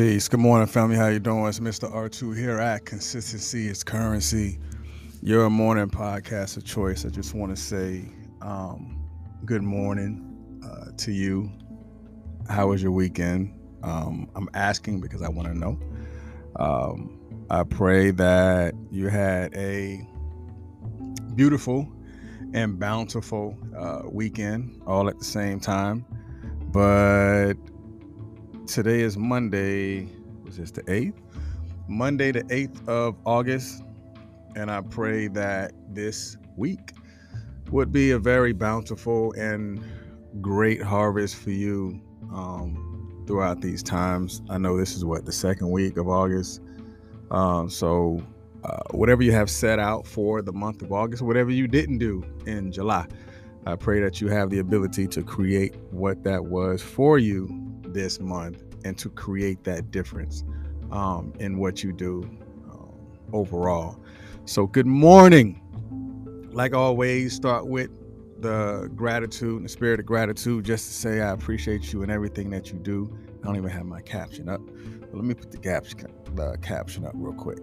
Peace. 0.00 0.28
Good 0.28 0.40
morning, 0.40 0.66
family. 0.66 0.96
How 0.96 1.08
you 1.08 1.18
doing? 1.18 1.44
It's 1.44 1.60
Mr. 1.60 1.92
R2 1.92 2.34
here 2.34 2.58
at 2.58 2.86
Consistency 2.86 3.68
is 3.68 3.84
Currency, 3.84 4.58
your 5.20 5.50
morning 5.50 5.90
podcast 5.90 6.56
of 6.56 6.64
choice. 6.64 7.04
I 7.04 7.10
just 7.10 7.34
want 7.34 7.54
to 7.54 7.62
say 7.62 8.08
um, 8.40 9.04
good 9.44 9.62
morning 9.62 10.58
uh, 10.64 10.92
to 10.96 11.12
you. 11.12 11.52
How 12.48 12.68
was 12.68 12.82
your 12.82 12.92
weekend? 12.92 13.52
Um, 13.82 14.30
I'm 14.34 14.48
asking 14.54 15.02
because 15.02 15.20
I 15.20 15.28
want 15.28 15.48
to 15.48 15.54
know. 15.54 15.78
Um, 16.56 17.44
I 17.50 17.62
pray 17.64 18.10
that 18.10 18.72
you 18.90 19.08
had 19.08 19.54
a 19.54 20.00
beautiful 21.34 21.86
and 22.54 22.78
bountiful 22.78 23.54
uh, 23.76 24.08
weekend 24.10 24.80
all 24.86 25.10
at 25.10 25.18
the 25.18 25.26
same 25.26 25.60
time. 25.60 26.06
But 26.72 27.52
today 28.70 29.00
is 29.00 29.16
Monday. 29.16 30.08
Was 30.44 30.56
this 30.56 30.70
the 30.70 30.82
8th? 30.82 31.14
Monday, 31.88 32.30
the 32.30 32.44
8th 32.44 32.86
of 32.88 33.16
August. 33.24 33.82
And 34.54 34.70
I 34.70 34.80
pray 34.80 35.26
that 35.28 35.72
this 35.88 36.36
week 36.56 36.92
would 37.72 37.90
be 37.90 38.12
a 38.12 38.18
very 38.18 38.52
bountiful 38.52 39.32
and 39.32 39.82
great 40.40 40.80
harvest 40.80 41.34
for 41.34 41.50
you 41.50 42.00
um, 42.32 43.24
throughout 43.26 43.60
these 43.60 43.82
times. 43.82 44.40
I 44.48 44.58
know 44.58 44.76
this 44.76 44.94
is 44.94 45.04
what 45.04 45.24
the 45.24 45.32
second 45.32 45.70
week 45.70 45.96
of 45.96 46.08
August. 46.08 46.60
Um, 47.32 47.68
so, 47.68 48.22
uh, 48.62 48.82
whatever 48.92 49.22
you 49.22 49.32
have 49.32 49.50
set 49.50 49.80
out 49.80 50.06
for 50.06 50.42
the 50.42 50.52
month 50.52 50.82
of 50.82 50.92
August, 50.92 51.22
whatever 51.22 51.50
you 51.50 51.66
didn't 51.66 51.98
do 51.98 52.24
in 52.46 52.70
July, 52.70 53.06
I 53.66 53.74
pray 53.74 54.00
that 54.00 54.20
you 54.20 54.28
have 54.28 54.50
the 54.50 54.60
ability 54.60 55.08
to 55.08 55.22
create 55.24 55.74
what 55.90 56.22
that 56.22 56.44
was 56.44 56.82
for 56.82 57.18
you 57.18 57.69
this 57.92 58.20
month 58.20 58.62
and 58.84 58.96
to 58.98 59.08
create 59.10 59.64
that 59.64 59.90
difference 59.90 60.44
um, 60.90 61.32
in 61.38 61.58
what 61.58 61.82
you 61.82 61.92
do 61.92 62.22
um, 62.70 62.92
overall. 63.32 64.00
So, 64.44 64.66
good 64.66 64.86
morning. 64.86 65.60
Like 66.52 66.74
always, 66.74 67.34
start 67.34 67.66
with 67.66 67.90
the 68.40 68.90
gratitude 68.96 69.56
and 69.56 69.64
the 69.64 69.68
spirit 69.68 70.00
of 70.00 70.06
gratitude 70.06 70.64
just 70.64 70.88
to 70.88 70.94
say 70.94 71.20
I 71.20 71.30
appreciate 71.30 71.92
you 71.92 72.02
and 72.02 72.10
everything 72.10 72.50
that 72.50 72.72
you 72.72 72.78
do. 72.78 73.16
I 73.42 73.46
don't 73.46 73.56
even 73.56 73.70
have 73.70 73.86
my 73.86 74.00
caption 74.00 74.48
up. 74.48 74.60
But 75.00 75.14
let 75.14 75.24
me 75.24 75.34
put 75.34 75.50
the, 75.50 75.58
caption, 75.58 76.12
the 76.34 76.56
caption 76.62 77.04
up 77.04 77.12
real 77.14 77.34
quick. 77.34 77.60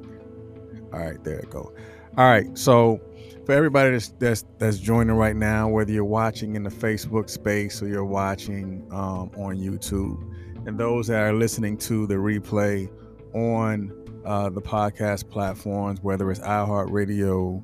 All 0.94 1.00
right, 1.00 1.22
there 1.24 1.40
it 1.40 1.50
go. 1.50 1.74
All 2.18 2.26
right, 2.26 2.58
so 2.58 3.00
for 3.46 3.52
everybody 3.52 3.92
that's, 3.92 4.08
that's 4.18 4.44
that's 4.58 4.80
joining 4.80 5.16
right 5.16 5.36
now, 5.36 5.70
whether 5.70 5.92
you're 5.92 6.04
watching 6.04 6.56
in 6.56 6.64
the 6.64 6.72
Facebook 6.72 7.30
space 7.30 7.80
or 7.80 7.88
you're 7.88 8.04
watching 8.04 8.88
um, 8.90 9.30
on 9.38 9.56
YouTube, 9.58 10.20
and 10.66 10.80
those 10.80 11.06
that 11.06 11.22
are 11.22 11.34
listening 11.34 11.78
to 11.78 12.08
the 12.08 12.16
replay 12.16 12.90
on 13.36 13.94
uh, 14.26 14.50
the 14.50 14.60
podcast 14.60 15.30
platforms, 15.30 16.02
whether 16.02 16.32
it's 16.32 16.40
iHeartRadio, 16.40 17.64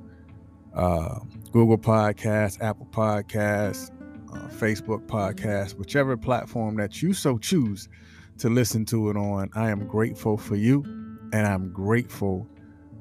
uh, 0.76 1.20
Google 1.52 1.80
Podcasts, 1.80 2.62
Apple 2.62 2.88
Podcasts, 2.92 3.90
uh, 4.36 4.48
Facebook 4.50 5.08
Podcasts, 5.08 5.74
whichever 5.74 6.16
platform 6.16 6.76
that 6.76 7.02
you 7.02 7.12
so 7.12 7.40
choose 7.40 7.90
to 8.38 8.50
listen 8.50 8.86
to 8.86 9.10
it 9.10 9.18
on, 9.18 9.50
I 9.56 9.72
am 9.72 9.88
grateful 9.88 10.38
for 10.38 10.56
you, 10.56 10.84
and 11.34 11.48
I'm 11.48 11.74
grateful 11.74 12.48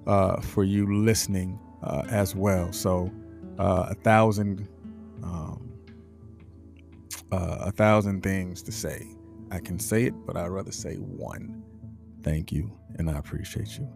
uh, 0.06 0.40
for 0.40 0.64
you 0.64 1.02
listening 1.02 1.58
uh, 1.82 2.02
as 2.10 2.34
well. 2.34 2.72
So, 2.72 3.10
uh, 3.58 3.86
a 3.90 3.94
thousand, 3.94 4.68
um, 5.22 5.72
a 7.30 7.72
thousand 7.72 8.22
things 8.22 8.62
to 8.62 8.72
say 8.72 9.06
I 9.52 9.58
can 9.58 9.78
say 9.78 10.04
it, 10.04 10.14
but 10.24 10.34
I'd 10.34 10.48
rather 10.48 10.72
say 10.72 10.94
one. 10.94 11.62
Thank 12.22 12.52
you, 12.52 12.72
and 12.98 13.10
I 13.10 13.18
appreciate 13.18 13.78
you. 13.78 13.86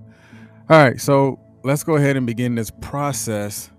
All 0.69 0.77
right, 0.77 1.01
so 1.01 1.41
let's 1.65 1.83
go 1.83 1.97
ahead 1.97 2.19
and 2.19 2.27
begin 2.27 2.55
this 2.55 2.71
process. 2.83 3.71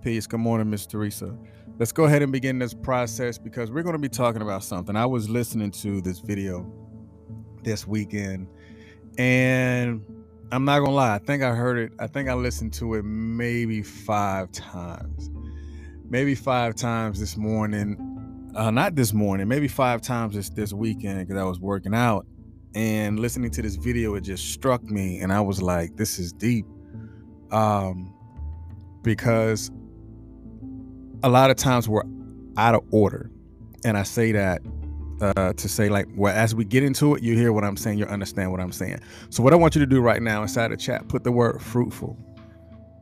Peace. 0.00 0.26
Good 0.26 0.40
morning, 0.40 0.70
Miss 0.70 0.86
Teresa. 0.86 1.36
Let's 1.78 1.92
go 1.92 2.04
ahead 2.04 2.22
and 2.22 2.32
begin 2.32 2.58
this 2.58 2.72
process 2.72 3.36
because 3.36 3.70
we're 3.70 3.82
going 3.82 3.92
to 3.92 4.00
be 4.00 4.08
talking 4.08 4.40
about 4.40 4.64
something. 4.64 4.96
I 4.96 5.04
was 5.04 5.28
listening 5.28 5.70
to 5.72 6.00
this 6.00 6.18
video 6.18 6.66
this 7.62 7.86
weekend, 7.86 8.48
and 9.18 10.02
I'm 10.50 10.64
not 10.64 10.80
gonna 10.80 10.92
lie. 10.92 11.14
I 11.14 11.18
think 11.18 11.42
I 11.42 11.54
heard 11.54 11.78
it. 11.78 11.92
I 11.98 12.06
think 12.06 12.28
I 12.28 12.34
listened 12.34 12.72
to 12.74 12.94
it 12.94 13.04
maybe 13.04 13.82
five 13.82 14.50
times, 14.52 15.30
maybe 16.08 16.34
five 16.34 16.74
times 16.74 17.20
this 17.20 17.36
morning 17.36 18.08
uh, 18.58 18.70
not 18.70 18.96
this 18.96 19.12
morning, 19.12 19.46
maybe 19.46 19.68
five 19.68 20.02
times 20.02 20.34
this 20.34 20.50
this 20.50 20.72
weekend 20.72 21.20
because 21.20 21.40
I 21.40 21.44
was 21.44 21.60
working 21.60 21.94
out 21.94 22.26
and 22.74 23.20
listening 23.20 23.50
to 23.52 23.62
this 23.62 23.76
video. 23.76 24.14
It 24.14 24.22
just 24.22 24.52
struck 24.52 24.82
me, 24.82 25.20
and 25.20 25.32
I 25.32 25.40
was 25.40 25.62
like, 25.62 25.96
"This 25.96 26.18
is 26.18 26.32
deep," 26.32 26.66
um, 27.52 28.12
because 29.02 29.70
a 31.22 31.28
lot 31.28 31.50
of 31.50 31.56
times 31.56 31.88
we're 31.88 32.02
out 32.56 32.74
of 32.74 32.82
order, 32.90 33.30
and 33.84 33.96
I 33.96 34.02
say 34.02 34.32
that 34.32 34.60
uh, 35.20 35.52
to 35.52 35.68
say 35.68 35.88
like, 35.88 36.06
well, 36.16 36.34
as 36.34 36.54
we 36.54 36.64
get 36.64 36.82
into 36.82 37.14
it, 37.14 37.22
you 37.22 37.34
hear 37.34 37.52
what 37.52 37.64
I'm 37.64 37.76
saying, 37.76 37.98
you 37.98 38.06
understand 38.06 38.50
what 38.52 38.60
I'm 38.60 38.72
saying. 38.72 39.00
So, 39.30 39.42
what 39.42 39.52
I 39.52 39.56
want 39.56 39.74
you 39.74 39.80
to 39.80 39.86
do 39.86 40.00
right 40.00 40.22
now 40.22 40.42
inside 40.42 40.70
the 40.70 40.76
chat, 40.76 41.08
put 41.08 41.24
the 41.24 41.32
word 41.32 41.62
fruitful 41.62 42.16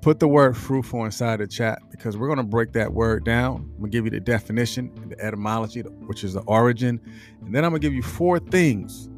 put 0.06 0.20
the 0.20 0.28
word 0.28 0.56
fruitful 0.56 1.04
inside 1.04 1.40
the 1.40 1.46
chat 1.48 1.80
because 1.90 2.16
we're 2.16 2.28
going 2.28 2.38
to 2.38 2.44
break 2.44 2.72
that 2.72 2.92
word 2.92 3.24
down. 3.24 3.56
I'm 3.56 3.78
going 3.78 3.90
to 3.90 3.98
give 3.98 4.04
you 4.04 4.10
the 4.12 4.20
definition, 4.20 4.92
the 5.08 5.20
etymology, 5.20 5.80
which 5.80 6.22
is 6.22 6.34
the 6.34 6.42
origin. 6.42 7.00
And 7.44 7.52
then 7.52 7.64
I'm 7.64 7.72
going 7.72 7.80
to 7.80 7.88
give 7.88 7.92
you 7.92 8.04
four 8.04 8.38
things, 8.38 9.08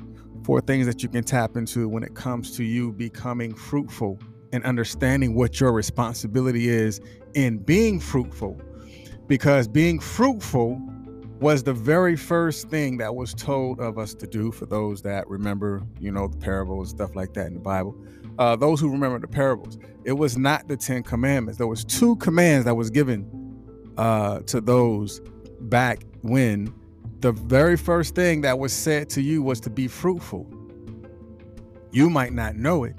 four 0.44 0.62
things 0.62 0.87
that 0.87 1.03
you 1.03 1.10
can 1.10 1.25
tap 1.25 1.58
into 1.58 1.91
when 1.91 2.03
it 2.03 2.14
comes 2.14 2.56
to 2.56 2.64
you 2.64 2.92
becoming 2.92 3.54
fruitful 3.54 4.19
and 4.54 4.64
understanding 4.64 5.34
what 5.34 5.60
your 5.60 5.72
responsibility 5.72 6.70
is 6.70 7.03
in 7.34 7.58
being 7.58 8.00
fruitful. 8.00 8.58
Because 9.26 9.69
being 9.69 10.00
fruitful 10.00 10.81
was 11.41 11.62
the 11.62 11.72
very 11.72 12.16
first 12.16 12.69
thing 12.69 12.99
that 12.99 13.15
was 13.15 13.34
told 13.34 13.81
of 13.81 13.99
us 13.99 14.15
to 14.15 14.26
do 14.26 14.50
for 14.50 14.66
those 14.66 15.03
that 15.03 15.28
remember, 15.28 15.82
you 16.00 16.10
know, 16.10 16.26
the 16.26 16.37
parables, 16.37 16.91
stuff 16.91 17.15
like 17.15 17.34
that 17.34 17.47
in 17.47 17.54
the 17.54 17.60
Bible 17.60 17.97
uh, 18.38 18.56
those 18.56 18.81
who 18.81 18.91
remember 18.91 19.19
the 19.19 19.28
parables. 19.28 19.78
It 20.04 20.12
was 20.12 20.38
not 20.38 20.69
the 20.69 20.76
Ten 20.76 21.03
Commandments. 21.03 21.59
There 21.59 21.66
was 21.66 21.84
two 21.84 22.16
commands 22.16 22.65
that 22.65 22.75
was 22.75 22.91
given 22.91 23.28
uh, 23.97 24.41
to 24.41 24.60
those 24.60 25.21
back 25.62 26.04
when 26.22 26.72
the 27.21 27.32
very 27.32 27.76
first 27.76 28.15
thing 28.15 28.43
that 28.43 28.59
was 28.59 28.72
said 28.72 29.10
to 29.10 29.20
you 29.20 29.43
was 29.43 29.60
to 29.60 29.70
be 29.70 29.88
fruitful. 29.88 30.47
You 31.91 32.09
might 32.09 32.32
not 32.32 32.55
know 32.55 32.84
it, 32.84 32.94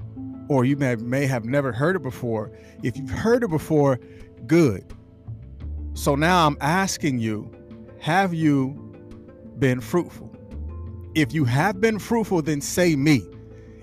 or 0.49 0.65
you 0.65 0.75
may, 0.75 0.95
may 0.97 1.25
have 1.25 1.45
never 1.45 1.71
heard 1.71 1.95
it 1.95 2.01
before. 2.01 2.51
If 2.83 2.97
you've 2.97 3.09
heard 3.09 3.43
it 3.43 3.49
before, 3.49 3.99
good. 4.45 4.83
So 5.93 6.15
now 6.15 6.47
I'm 6.47 6.57
asking 6.59 7.19
you, 7.19 7.49
have 7.99 8.33
you 8.33 8.95
been 9.59 9.81
fruitful? 9.81 10.31
If 11.15 11.33
you 11.33 11.45
have 11.45 11.81
been 11.81 11.99
fruitful, 11.99 12.41
then 12.41 12.61
say 12.61 12.95
me. 12.95 13.23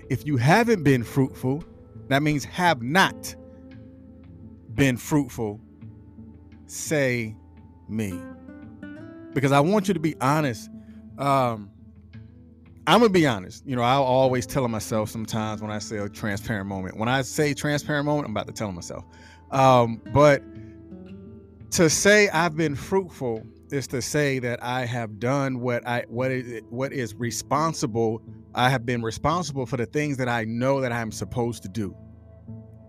If 0.09 0.25
you 0.25 0.37
haven't 0.37 0.83
been 0.83 1.03
fruitful, 1.03 1.63
that 2.07 2.23
means 2.23 2.45
have 2.45 2.81
not 2.81 3.35
been 4.73 4.97
fruitful, 4.97 5.59
say 6.65 7.35
me. 7.89 8.19
Because 9.33 9.51
I 9.51 9.59
want 9.59 9.87
you 9.87 9.93
to 9.93 9.99
be 9.99 10.15
honest. 10.21 10.69
Um, 11.17 11.69
I'm 12.87 13.01
gonna 13.01 13.09
be 13.09 13.27
honest. 13.27 13.67
You 13.67 13.75
know, 13.75 13.81
I'll 13.81 14.03
always 14.03 14.45
tell 14.47 14.65
myself 14.69 15.09
sometimes 15.09 15.61
when 15.61 15.69
I 15.69 15.79
say 15.79 15.97
a 15.97 16.07
transparent 16.07 16.67
moment. 16.67 16.97
When 16.97 17.09
I 17.09 17.21
say 17.21 17.53
transparent 17.53 18.05
moment, 18.05 18.25
I'm 18.25 18.31
about 18.31 18.47
to 18.47 18.53
tell 18.53 18.71
myself. 18.71 19.03
Um, 19.51 20.01
but 20.13 20.41
to 21.71 21.89
say 21.89 22.29
I've 22.29 22.55
been 22.55 22.75
fruitful 22.75 23.45
is 23.71 23.87
to 23.87 24.01
say 24.01 24.39
that 24.39 24.63
I 24.63 24.85
have 24.85 25.19
done 25.19 25.59
what 25.59 25.87
I 25.87 26.05
what 26.09 26.31
is 26.31 26.61
what 26.69 26.93
is 26.93 27.13
responsible. 27.15 28.21
I 28.55 28.69
have 28.69 28.85
been 28.85 29.01
responsible 29.01 29.65
for 29.65 29.77
the 29.77 29.85
things 29.85 30.17
that 30.17 30.27
I 30.27 30.45
know 30.45 30.81
that 30.81 30.91
I'm 30.91 31.11
supposed 31.11 31.63
to 31.63 31.69
do. 31.69 31.95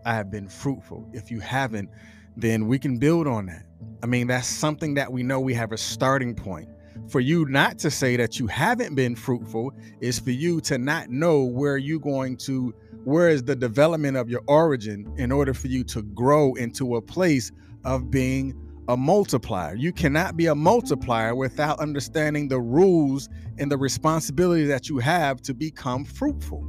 I 0.04 0.14
have 0.14 0.30
been 0.30 0.48
fruitful. 0.48 1.08
If 1.12 1.30
you 1.30 1.40
haven't, 1.40 1.90
then 2.36 2.66
we 2.66 2.78
can 2.78 2.98
build 2.98 3.26
on 3.26 3.46
that. 3.46 3.64
I 4.02 4.06
mean, 4.06 4.28
that's 4.28 4.46
something 4.46 4.94
that 4.94 5.12
we 5.12 5.22
know 5.22 5.40
we 5.40 5.54
have 5.54 5.72
a 5.72 5.76
starting 5.76 6.34
point. 6.34 6.68
For 7.08 7.20
you 7.20 7.46
not 7.46 7.78
to 7.80 7.90
say 7.90 8.16
that 8.16 8.38
you 8.38 8.46
haven't 8.46 8.94
been 8.94 9.14
fruitful 9.14 9.72
is 10.00 10.18
for 10.18 10.30
you 10.30 10.60
to 10.62 10.78
not 10.78 11.10
know 11.10 11.44
where 11.44 11.76
you're 11.76 12.00
going 12.00 12.36
to, 12.38 12.74
where 13.04 13.28
is 13.28 13.44
the 13.44 13.56
development 13.56 14.16
of 14.16 14.28
your 14.28 14.42
origin 14.46 15.12
in 15.16 15.32
order 15.32 15.54
for 15.54 15.68
you 15.68 15.84
to 15.84 16.02
grow 16.02 16.54
into 16.54 16.96
a 16.96 17.02
place 17.02 17.50
of 17.84 18.10
being 18.10 18.54
a 18.88 18.96
multiplier. 18.96 19.76
You 19.76 19.92
cannot 19.92 20.36
be 20.36 20.46
a 20.46 20.54
multiplier 20.54 21.34
without 21.34 21.78
understanding 21.78 22.48
the 22.48 22.58
rules 22.60 23.28
and 23.58 23.70
the 23.70 23.76
responsibility 23.76 24.64
that 24.64 24.88
you 24.88 24.98
have 24.98 25.42
to 25.42 25.54
become 25.54 26.04
fruitful. 26.04 26.66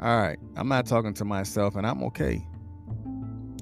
All 0.00 0.16
right, 0.16 0.38
I'm 0.56 0.68
not 0.68 0.86
talking 0.86 1.14
to 1.14 1.24
myself, 1.24 1.74
and 1.74 1.86
I'm 1.86 2.02
okay. 2.04 2.46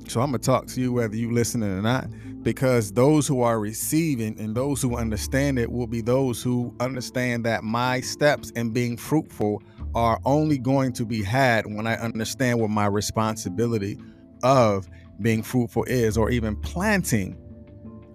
So 0.09 0.21
I'm 0.21 0.29
gonna 0.29 0.39
talk 0.39 0.67
to 0.69 0.81
you 0.81 0.93
whether 0.93 1.17
you 1.17 1.33
listening 1.33 1.71
or 1.71 1.83
not. 1.83 2.09
because 2.47 2.93
those 2.93 3.27
who 3.27 3.43
are 3.43 3.59
receiving 3.59 4.39
and 4.39 4.55
those 4.55 4.81
who 4.81 4.95
understand 4.95 5.59
it 5.59 5.73
will 5.73 5.89
be 5.89 6.01
those 6.01 6.41
who 6.41 6.73
understand 6.79 7.45
that 7.45 7.65
my 7.65 8.01
steps 8.01 8.51
in 8.51 8.71
being 8.71 8.97
fruitful 8.97 9.61
are 9.97 10.21
only 10.25 10.57
going 10.57 10.93
to 10.93 11.05
be 11.05 11.25
had 11.25 11.67
when 11.67 11.89
I 11.89 11.97
understand 11.97 12.61
what 12.61 12.71
my 12.71 12.87
responsibility 12.87 13.99
of 14.45 14.89
being 15.21 15.43
fruitful 15.43 15.85
is 15.85 16.17
or 16.17 16.31
even 16.31 16.57
planting 16.57 17.37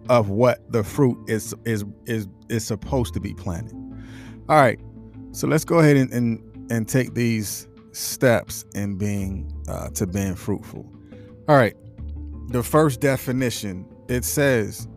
of 0.10 0.30
what 0.30 0.60
the 0.72 0.84
fruit 0.84 1.18
is 1.30 1.54
is 1.66 1.86
is 2.06 2.28
is 2.50 2.66
supposed 2.66 3.14
to 3.14 3.20
be 3.20 3.34
planted. 3.34 3.76
All 4.50 4.58
right. 4.58 4.80
So 5.32 5.48
let's 5.48 5.64
go 5.64 5.80
ahead 5.80 5.98
and 5.98 6.12
and, 6.12 6.72
and 6.72 6.88
take 6.88 7.14
these 7.14 7.68
steps 7.92 8.66
in 8.74 8.98
being 8.98 9.52
uh, 9.68 9.90
to 9.90 10.08
being 10.08 10.36
fruitful. 10.36 10.86
All 11.48 11.56
right. 11.56 11.76
The 12.50 12.64
first 12.64 13.00
definition 13.00 13.86
it 14.10 14.26
says, 14.26 14.90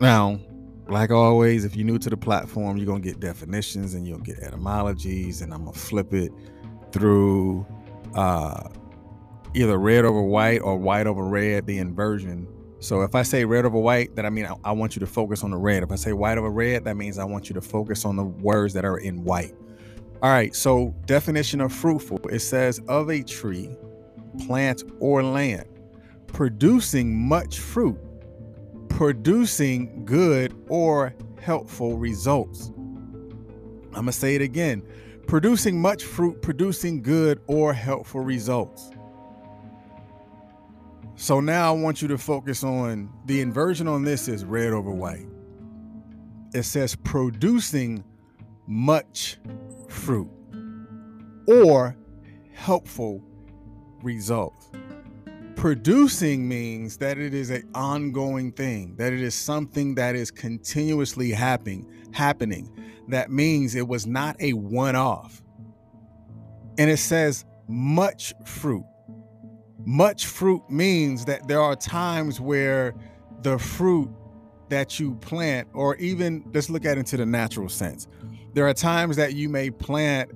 now, 0.00 0.40
like 0.88 1.10
always, 1.10 1.64
if 1.64 1.76
you're 1.76 1.86
new 1.86 1.98
to 1.98 2.10
the 2.10 2.16
platform, 2.16 2.76
you're 2.76 2.86
gonna 2.86 3.00
get 3.00 3.20
definitions 3.20 3.94
and 3.94 4.06
you'll 4.06 4.18
get 4.18 4.38
etymologies, 4.38 5.42
and 5.42 5.52
I'm 5.52 5.64
gonna 5.64 5.76
flip 5.76 6.14
it 6.14 6.32
through 6.92 7.66
uh, 8.14 8.68
either 9.54 9.78
red 9.78 10.04
over 10.04 10.22
white 10.22 10.60
or 10.60 10.76
white 10.76 11.06
over 11.06 11.24
red, 11.24 11.66
the 11.66 11.78
inversion. 11.78 12.46
So 12.80 13.02
if 13.02 13.14
I 13.14 13.22
say 13.22 13.44
red 13.44 13.64
over 13.64 13.78
white, 13.78 14.14
that 14.16 14.26
I 14.26 14.30
mean 14.30 14.46
I, 14.46 14.54
I 14.64 14.72
want 14.72 14.96
you 14.96 15.00
to 15.00 15.06
focus 15.06 15.42
on 15.42 15.50
the 15.50 15.56
red. 15.56 15.82
If 15.82 15.90
I 15.90 15.96
say 15.96 16.12
white 16.12 16.38
over 16.38 16.50
red, 16.50 16.84
that 16.84 16.96
means 16.96 17.18
I 17.18 17.24
want 17.24 17.48
you 17.48 17.54
to 17.54 17.60
focus 17.60 18.04
on 18.04 18.16
the 18.16 18.24
words 18.24 18.74
that 18.74 18.84
are 18.84 18.98
in 18.98 19.24
white. 19.24 19.54
All 20.22 20.30
right, 20.30 20.54
so 20.54 20.94
definition 21.06 21.60
of 21.60 21.72
fruitful 21.72 22.20
it 22.30 22.40
says 22.40 22.80
of 22.88 23.10
a 23.10 23.22
tree, 23.22 23.76
plant, 24.46 24.82
or 25.00 25.22
land 25.22 25.66
producing 26.26 27.16
much 27.16 27.60
fruit 27.60 27.98
producing 28.94 30.04
good 30.04 30.54
or 30.68 31.14
helpful 31.40 31.98
results. 31.98 32.70
I'm 33.88 33.92
going 33.92 34.06
to 34.06 34.12
say 34.12 34.36
it 34.36 34.42
again 34.42 34.82
producing 35.26 35.80
much 35.80 36.04
fruit, 36.04 36.42
producing 36.42 37.02
good 37.02 37.40
or 37.46 37.72
helpful 37.72 38.20
results. 38.20 38.90
So 41.16 41.40
now 41.40 41.74
I 41.74 41.76
want 41.76 42.02
you 42.02 42.08
to 42.08 42.18
focus 42.18 42.64
on 42.64 43.10
the 43.26 43.40
inversion 43.40 43.86
on 43.88 44.02
this 44.02 44.28
is 44.28 44.44
red 44.44 44.72
over 44.72 44.90
white. 44.90 45.26
It 46.54 46.64
says 46.64 46.96
producing 46.96 48.04
much 48.66 49.38
fruit 49.88 50.30
or 51.46 51.96
helpful 52.52 53.22
results 54.02 54.70
producing 55.56 56.46
means 56.46 56.98
that 56.98 57.16
it 57.16 57.32
is 57.32 57.50
an 57.50 57.66
ongoing 57.74 58.52
thing 58.52 58.94
that 58.96 59.12
it 59.12 59.20
is 59.20 59.34
something 59.34 59.94
that 59.94 60.14
is 60.14 60.30
continuously 60.30 61.30
happening 61.30 61.90
happening. 62.12 62.70
That 63.08 63.30
means 63.30 63.74
it 63.74 63.88
was 63.88 64.06
not 64.06 64.36
a 64.40 64.52
one-off. 64.52 65.42
And 66.78 66.90
it 66.90 66.98
says 66.98 67.44
much 67.68 68.34
fruit 68.44 68.84
much 69.84 70.26
fruit 70.26 70.62
means 70.70 71.24
that 71.26 71.46
there 71.48 71.60
are 71.60 71.76
times 71.76 72.40
where 72.40 72.94
the 73.42 73.58
fruit 73.58 74.10
that 74.70 74.98
you 74.98 75.14
plant 75.16 75.68
or 75.74 75.96
even 75.96 76.44
let's 76.54 76.70
look 76.70 76.84
at 76.84 76.96
it 76.96 77.00
into 77.00 77.16
the 77.16 77.26
natural 77.26 77.68
sense. 77.68 78.08
There 78.54 78.66
are 78.66 78.74
times 78.74 79.16
that 79.16 79.34
you 79.34 79.48
may 79.48 79.70
plant 79.70 80.30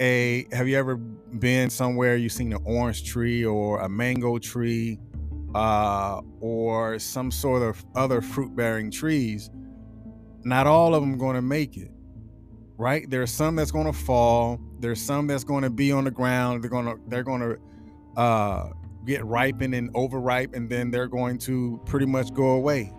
a 0.00 0.46
have 0.52 0.66
you 0.66 0.76
ever 0.76 0.96
been 0.96 1.70
somewhere 1.70 2.16
you've 2.16 2.32
seen 2.32 2.52
an 2.52 2.60
orange 2.64 3.04
tree 3.04 3.44
or 3.44 3.80
a 3.80 3.88
mango 3.88 4.38
tree 4.38 4.98
uh, 5.54 6.20
or 6.40 6.98
some 6.98 7.30
sort 7.30 7.62
of 7.62 7.84
other 7.94 8.20
fruit 8.20 8.54
bearing 8.56 8.90
trees 8.90 9.50
not 10.44 10.66
all 10.66 10.94
of 10.94 11.00
them 11.00 11.16
going 11.16 11.36
to 11.36 11.42
make 11.42 11.76
it 11.76 11.90
right? 12.76 13.08
There's 13.08 13.30
some 13.30 13.54
that's 13.54 13.70
going 13.70 13.86
to 13.86 13.92
fall 13.92 14.60
there's 14.80 15.00
some 15.00 15.26
that's 15.26 15.44
going 15.44 15.62
to 15.62 15.70
be 15.70 15.92
on 15.92 16.04
the 16.04 16.10
ground 16.10 16.62
they're 16.62 16.70
going 16.70 16.86
to 16.86 16.98
they're 17.08 17.22
going 17.22 17.40
to 17.40 18.20
uh, 18.20 18.70
get 19.04 19.24
ripened 19.24 19.74
and 19.74 19.90
overripe 19.94 20.54
and 20.54 20.68
then 20.68 20.90
they're 20.90 21.08
going 21.08 21.38
to 21.38 21.80
pretty 21.86 22.06
much 22.06 22.32
go 22.32 22.50
away 22.50 22.92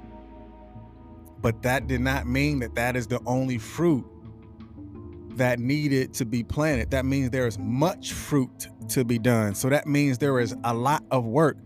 but 1.46 1.62
that 1.62 1.86
did 1.86 2.02
not 2.02 2.26
mean 2.26 2.60
that 2.60 2.74
that 2.74 2.96
is 2.96 3.06
the 3.06 3.20
only 3.28 3.60
fruit 3.60 4.04
that 5.38 5.60
needed 5.60 6.14
to 6.16 6.26
be 6.26 6.44
planted. 6.44 6.90
That 6.92 7.06
means 7.06 7.30
there 7.30 7.46
is 7.46 7.60
much 7.60 8.14
fruit 8.14 8.68
to 8.90 9.06
be 9.06 9.20
done. 9.20 9.54
So 9.54 9.70
that 9.70 9.86
means 9.86 10.18
there 10.18 10.40
is 10.40 10.56
a 10.64 10.74
lot 10.74 11.04
of 11.12 11.26
work 11.26 11.58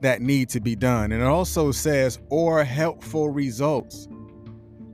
that 0.00 0.22
need 0.22 0.48
to 0.48 0.60
be 0.60 0.74
done. 0.74 1.12
And 1.12 1.22
it 1.22 1.26
also 1.26 1.70
says 1.72 2.18
or 2.30 2.64
helpful 2.64 3.30
results 3.30 4.08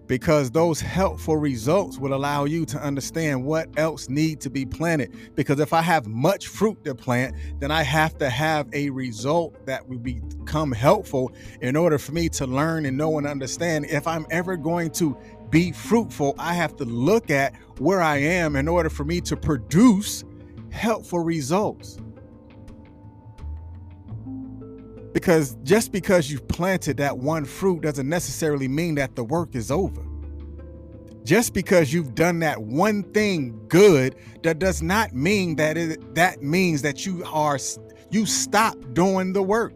because 0.07 0.51
those 0.51 0.81
helpful 0.81 1.37
results 1.37 1.99
will 1.99 2.15
allow 2.15 2.45
you 2.45 2.65
to 2.67 2.79
understand 2.79 3.45
what 3.45 3.69
else 3.79 4.09
need 4.09 4.41
to 4.41 4.51
be 4.51 4.65
planted. 4.65 5.15
Because 5.35 5.61
if 5.61 5.73
i 5.73 5.81
have 5.81 6.07
much 6.07 6.49
fruit 6.49 6.83
to 6.85 6.95
plant 6.95 7.35
then 7.59 7.71
i 7.71 7.83
have 7.83 8.17
to 8.19 8.29
have 8.29 8.69
a 8.73 8.91
result 8.91 9.65
that 9.67 9.87
will 9.89 9.99
become 9.99 10.73
helpful 10.73 11.33
in 11.61 11.77
order 11.77 11.99
for 11.99 12.13
me 12.13 12.29
to 12.29 12.47
learn 12.47 12.87
and 12.87 12.97
know 12.97 13.19
and 13.19 13.27
understand. 13.27 13.87
If 13.87 14.07
i'm 14.07 14.27
ever 14.31 14.57
going 14.57 14.91
to 14.93 15.17
be 15.51 15.73
fruitful 15.73 16.35
i 16.39 16.55
have 16.55 16.77
to 16.77 16.85
look 16.85 17.31
at 17.31 17.55
where 17.79 18.03
i 18.03 18.17
am 18.17 18.57
in 18.57 18.69
order 18.69 18.91
for 18.91 19.05
me 19.05 19.21
to 19.23 19.37
produce 19.37 20.25
helpful 20.71 21.21
results 21.21 21.99
Because 25.15 25.57
just 25.63 25.93
because 25.93 26.31
you've 26.31 26.47
planted 26.49 26.97
that 26.99 27.17
one 27.17 27.45
fruit 27.45 27.83
doesn't 27.83 28.09
necessarily 28.09 28.67
mean 28.67 28.97
that 28.97 29.15
the 29.15 29.23
work 29.25 29.55
is 29.55 29.71
over. 29.71 30.03
Just 31.23 31.55
because 31.55 31.93
you've 31.93 32.15
done 32.15 32.41
that 32.41 32.61
one 32.61 33.05
thing 33.15 33.59
good, 33.69 34.17
that 34.43 34.59
does 34.59 34.83
not 34.83 35.15
mean 35.15 35.57
that 35.57 35.79
it 35.79 36.15
that 36.17 36.43
means 36.43 36.83
that 36.83 37.07
you 37.07 37.25
are 37.25 37.59
you 38.11 38.27
stop 38.27 38.77
doing 38.93 39.33
the 39.33 39.43
work 39.43 39.73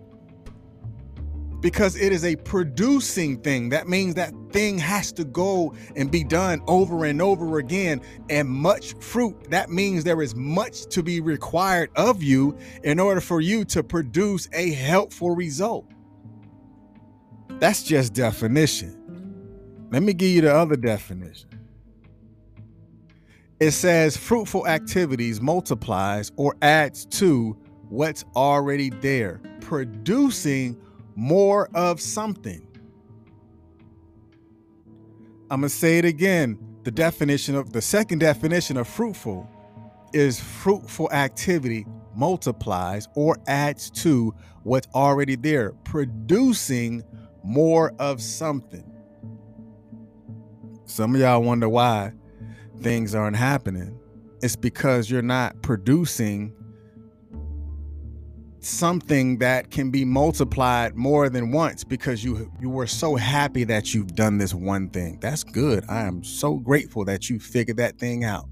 because 1.60 1.96
it 1.96 2.12
is 2.12 2.24
a 2.24 2.36
producing 2.36 3.40
thing. 3.40 3.68
That 3.70 3.88
means 3.88 4.14
that 4.14 4.32
thing 4.50 4.78
has 4.78 5.12
to 5.12 5.24
go 5.24 5.74
and 5.96 6.10
be 6.10 6.24
done 6.24 6.60
over 6.66 7.04
and 7.04 7.20
over 7.20 7.58
again 7.58 8.00
and 8.30 8.48
much 8.48 8.94
fruit. 8.94 9.50
That 9.50 9.70
means 9.70 10.04
there 10.04 10.22
is 10.22 10.34
much 10.34 10.86
to 10.86 11.02
be 11.02 11.20
required 11.20 11.90
of 11.96 12.22
you 12.22 12.56
in 12.84 13.00
order 13.00 13.20
for 13.20 13.40
you 13.40 13.64
to 13.66 13.82
produce 13.82 14.48
a 14.52 14.70
helpful 14.70 15.34
result. 15.34 15.86
That's 17.58 17.82
just 17.82 18.12
definition. 18.14 18.94
Let 19.90 20.02
me 20.02 20.12
give 20.12 20.28
you 20.28 20.42
the 20.42 20.54
other 20.54 20.76
definition. 20.76 21.48
It 23.58 23.72
says 23.72 24.16
fruitful 24.16 24.68
activities 24.68 25.40
multiplies 25.40 26.30
or 26.36 26.54
adds 26.62 27.04
to 27.06 27.56
what's 27.88 28.24
already 28.36 28.90
there, 28.90 29.40
producing 29.60 30.80
more 31.18 31.68
of 31.74 32.00
something. 32.00 32.64
I'm 35.50 35.62
going 35.62 35.68
to 35.68 35.68
say 35.68 35.98
it 35.98 36.04
again. 36.04 36.56
The 36.84 36.92
definition 36.92 37.56
of 37.56 37.72
the 37.72 37.82
second 37.82 38.20
definition 38.20 38.76
of 38.76 38.86
fruitful 38.86 39.50
is 40.12 40.38
fruitful 40.38 41.10
activity 41.10 41.86
multiplies 42.14 43.08
or 43.16 43.36
adds 43.48 43.90
to 43.90 44.32
what's 44.62 44.86
already 44.94 45.34
there, 45.34 45.72
producing 45.82 47.02
more 47.42 47.92
of 47.98 48.22
something. 48.22 48.84
Some 50.84 51.16
of 51.16 51.20
y'all 51.20 51.42
wonder 51.42 51.68
why 51.68 52.12
things 52.80 53.16
aren't 53.16 53.36
happening. 53.36 53.98
It's 54.40 54.54
because 54.54 55.10
you're 55.10 55.20
not 55.22 55.62
producing 55.62 56.54
something 58.68 59.38
that 59.38 59.70
can 59.70 59.90
be 59.90 60.04
multiplied 60.04 60.94
more 60.96 61.28
than 61.28 61.50
once 61.50 61.84
because 61.84 62.22
you 62.22 62.50
you 62.60 62.68
were 62.68 62.86
so 62.86 63.16
happy 63.16 63.64
that 63.64 63.94
you've 63.94 64.14
done 64.14 64.38
this 64.38 64.54
one 64.54 64.90
thing. 64.90 65.18
That's 65.20 65.44
good. 65.44 65.84
I 65.88 66.02
am 66.02 66.22
so 66.22 66.54
grateful 66.54 67.04
that 67.06 67.30
you 67.30 67.38
figured 67.40 67.78
that 67.78 67.98
thing 67.98 68.24
out. 68.24 68.48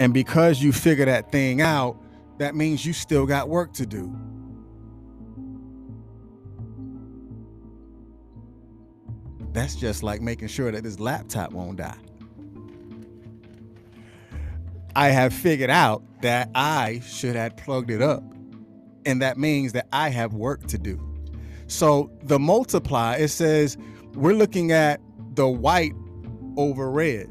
And 0.00 0.12
because 0.12 0.62
you 0.62 0.72
figure 0.72 1.04
that 1.04 1.30
thing 1.30 1.60
out, 1.60 2.02
that 2.38 2.54
means 2.54 2.84
you 2.84 2.92
still 2.92 3.26
got 3.26 3.48
work 3.48 3.72
to 3.74 3.86
do. 3.86 4.12
That's 9.52 9.76
just 9.76 10.02
like 10.02 10.22
making 10.22 10.48
sure 10.48 10.72
that 10.72 10.82
this 10.82 10.98
laptop 10.98 11.52
won't 11.52 11.76
die. 11.76 11.96
I 14.94 15.08
have 15.08 15.32
figured 15.32 15.70
out 15.70 16.02
that 16.22 16.50
I 16.54 17.00
should 17.06 17.36
have 17.36 17.56
plugged 17.56 17.90
it 17.90 18.02
up. 18.02 18.22
And 19.04 19.20
that 19.22 19.38
means 19.38 19.72
that 19.72 19.86
I 19.92 20.10
have 20.10 20.34
work 20.34 20.66
to 20.68 20.78
do. 20.78 21.00
So 21.66 22.10
the 22.22 22.38
multiply, 22.38 23.16
it 23.16 23.28
says 23.28 23.76
we're 24.14 24.34
looking 24.34 24.72
at 24.72 25.00
the 25.34 25.48
white 25.48 25.94
over 26.56 26.90
red. 26.90 27.28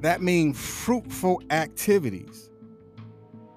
That 0.00 0.20
means 0.20 0.58
fruitful 0.58 1.42
activities. 1.50 2.50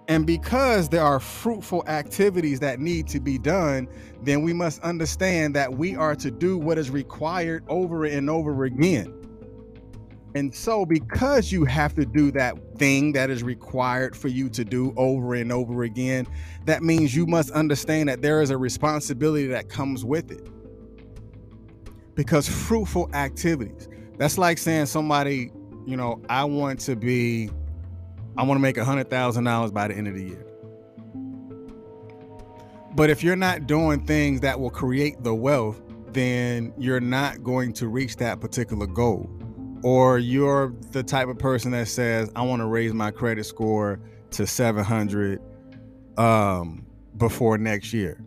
And 0.07 0.25
because 0.25 0.87
there 0.87 1.03
are 1.03 1.19
fruitful 1.19 1.83
activities 1.87 2.61
that 2.61 2.79
need 2.79 3.07
to 3.09 3.19
be 3.19 3.37
done, 3.37 3.89
then 4.21 4.41
we 4.41 4.53
must 4.53 4.81
understand 4.81 5.53
that 5.55 5.73
we 5.73 5.97
are 5.97 6.15
to 6.15 6.31
do 6.31 6.57
what 6.57 6.77
is 6.77 6.89
required 6.89 7.65
over 7.67 8.05
and 8.05 8.29
over 8.29 8.63
again. 8.63 9.13
And 10.37 10.53
so, 10.53 10.85
because 10.85 11.51
you 11.51 11.65
have 11.65 11.95
to 11.95 12.05
do 12.05 12.29
that 12.33 12.55
thing 12.77 13.13
that 13.13 13.31
is 13.31 13.41
required 13.41 14.15
for 14.15 14.27
you 14.27 14.49
to 14.49 14.63
do 14.63 14.93
over 14.95 15.33
and 15.33 15.51
over 15.51 15.81
again, 15.81 16.27
that 16.65 16.83
means 16.83 17.15
you 17.15 17.25
must 17.25 17.49
understand 17.49 18.07
that 18.09 18.21
there 18.21 18.43
is 18.43 18.51
a 18.51 18.57
responsibility 18.57 19.47
that 19.47 19.67
comes 19.67 20.05
with 20.05 20.29
it. 20.29 20.47
Because 22.13 22.47
fruitful 22.47 23.09
activities, 23.15 23.89
that's 24.19 24.37
like 24.37 24.59
saying 24.59 24.85
somebody, 24.85 25.49
you 25.87 25.97
know, 25.97 26.21
I 26.29 26.43
want 26.43 26.81
to 26.81 26.95
be, 26.95 27.49
I 28.37 28.43
want 28.43 28.59
to 28.59 28.61
make 28.61 28.77
a 28.77 28.85
hundred 28.85 29.09
thousand 29.09 29.45
dollars 29.45 29.71
by 29.71 29.87
the 29.87 29.95
end 29.95 30.07
of 30.07 30.13
the 30.13 30.23
year. 30.23 30.45
But 32.93 33.09
if 33.09 33.23
you're 33.23 33.35
not 33.35 33.65
doing 33.65 34.05
things 34.05 34.41
that 34.41 34.59
will 34.59 34.69
create 34.69 35.23
the 35.23 35.33
wealth, 35.33 35.81
then 36.09 36.75
you're 36.77 36.99
not 36.99 37.43
going 37.43 37.73
to 37.73 37.87
reach 37.87 38.17
that 38.17 38.39
particular 38.39 38.85
goal 38.85 39.27
or 39.83 40.17
you're 40.17 40.73
the 40.91 41.03
type 41.03 41.27
of 41.27 41.37
person 41.37 41.71
that 41.71 41.87
says 41.87 42.31
i 42.35 42.41
want 42.41 42.61
to 42.61 42.65
raise 42.65 42.93
my 42.93 43.11
credit 43.11 43.45
score 43.45 43.99
to 44.31 44.45
700 44.45 45.41
um, 46.17 46.85
before 47.17 47.57
next 47.57 47.93
year. 47.93 48.23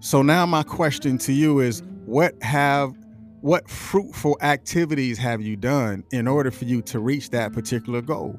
So 0.00 0.22
now 0.22 0.46
my 0.46 0.62
question 0.62 1.18
to 1.18 1.32
you 1.32 1.60
is 1.60 1.82
what 2.06 2.40
have 2.42 2.94
what 3.42 3.68
fruitful 3.70 4.36
activities 4.42 5.16
have 5.18 5.40
you 5.40 5.56
done 5.56 6.04
in 6.12 6.28
order 6.28 6.50
for 6.50 6.66
you 6.66 6.82
to 6.82 7.00
reach 7.00 7.30
that 7.30 7.52
particular 7.52 8.02
goal 8.02 8.38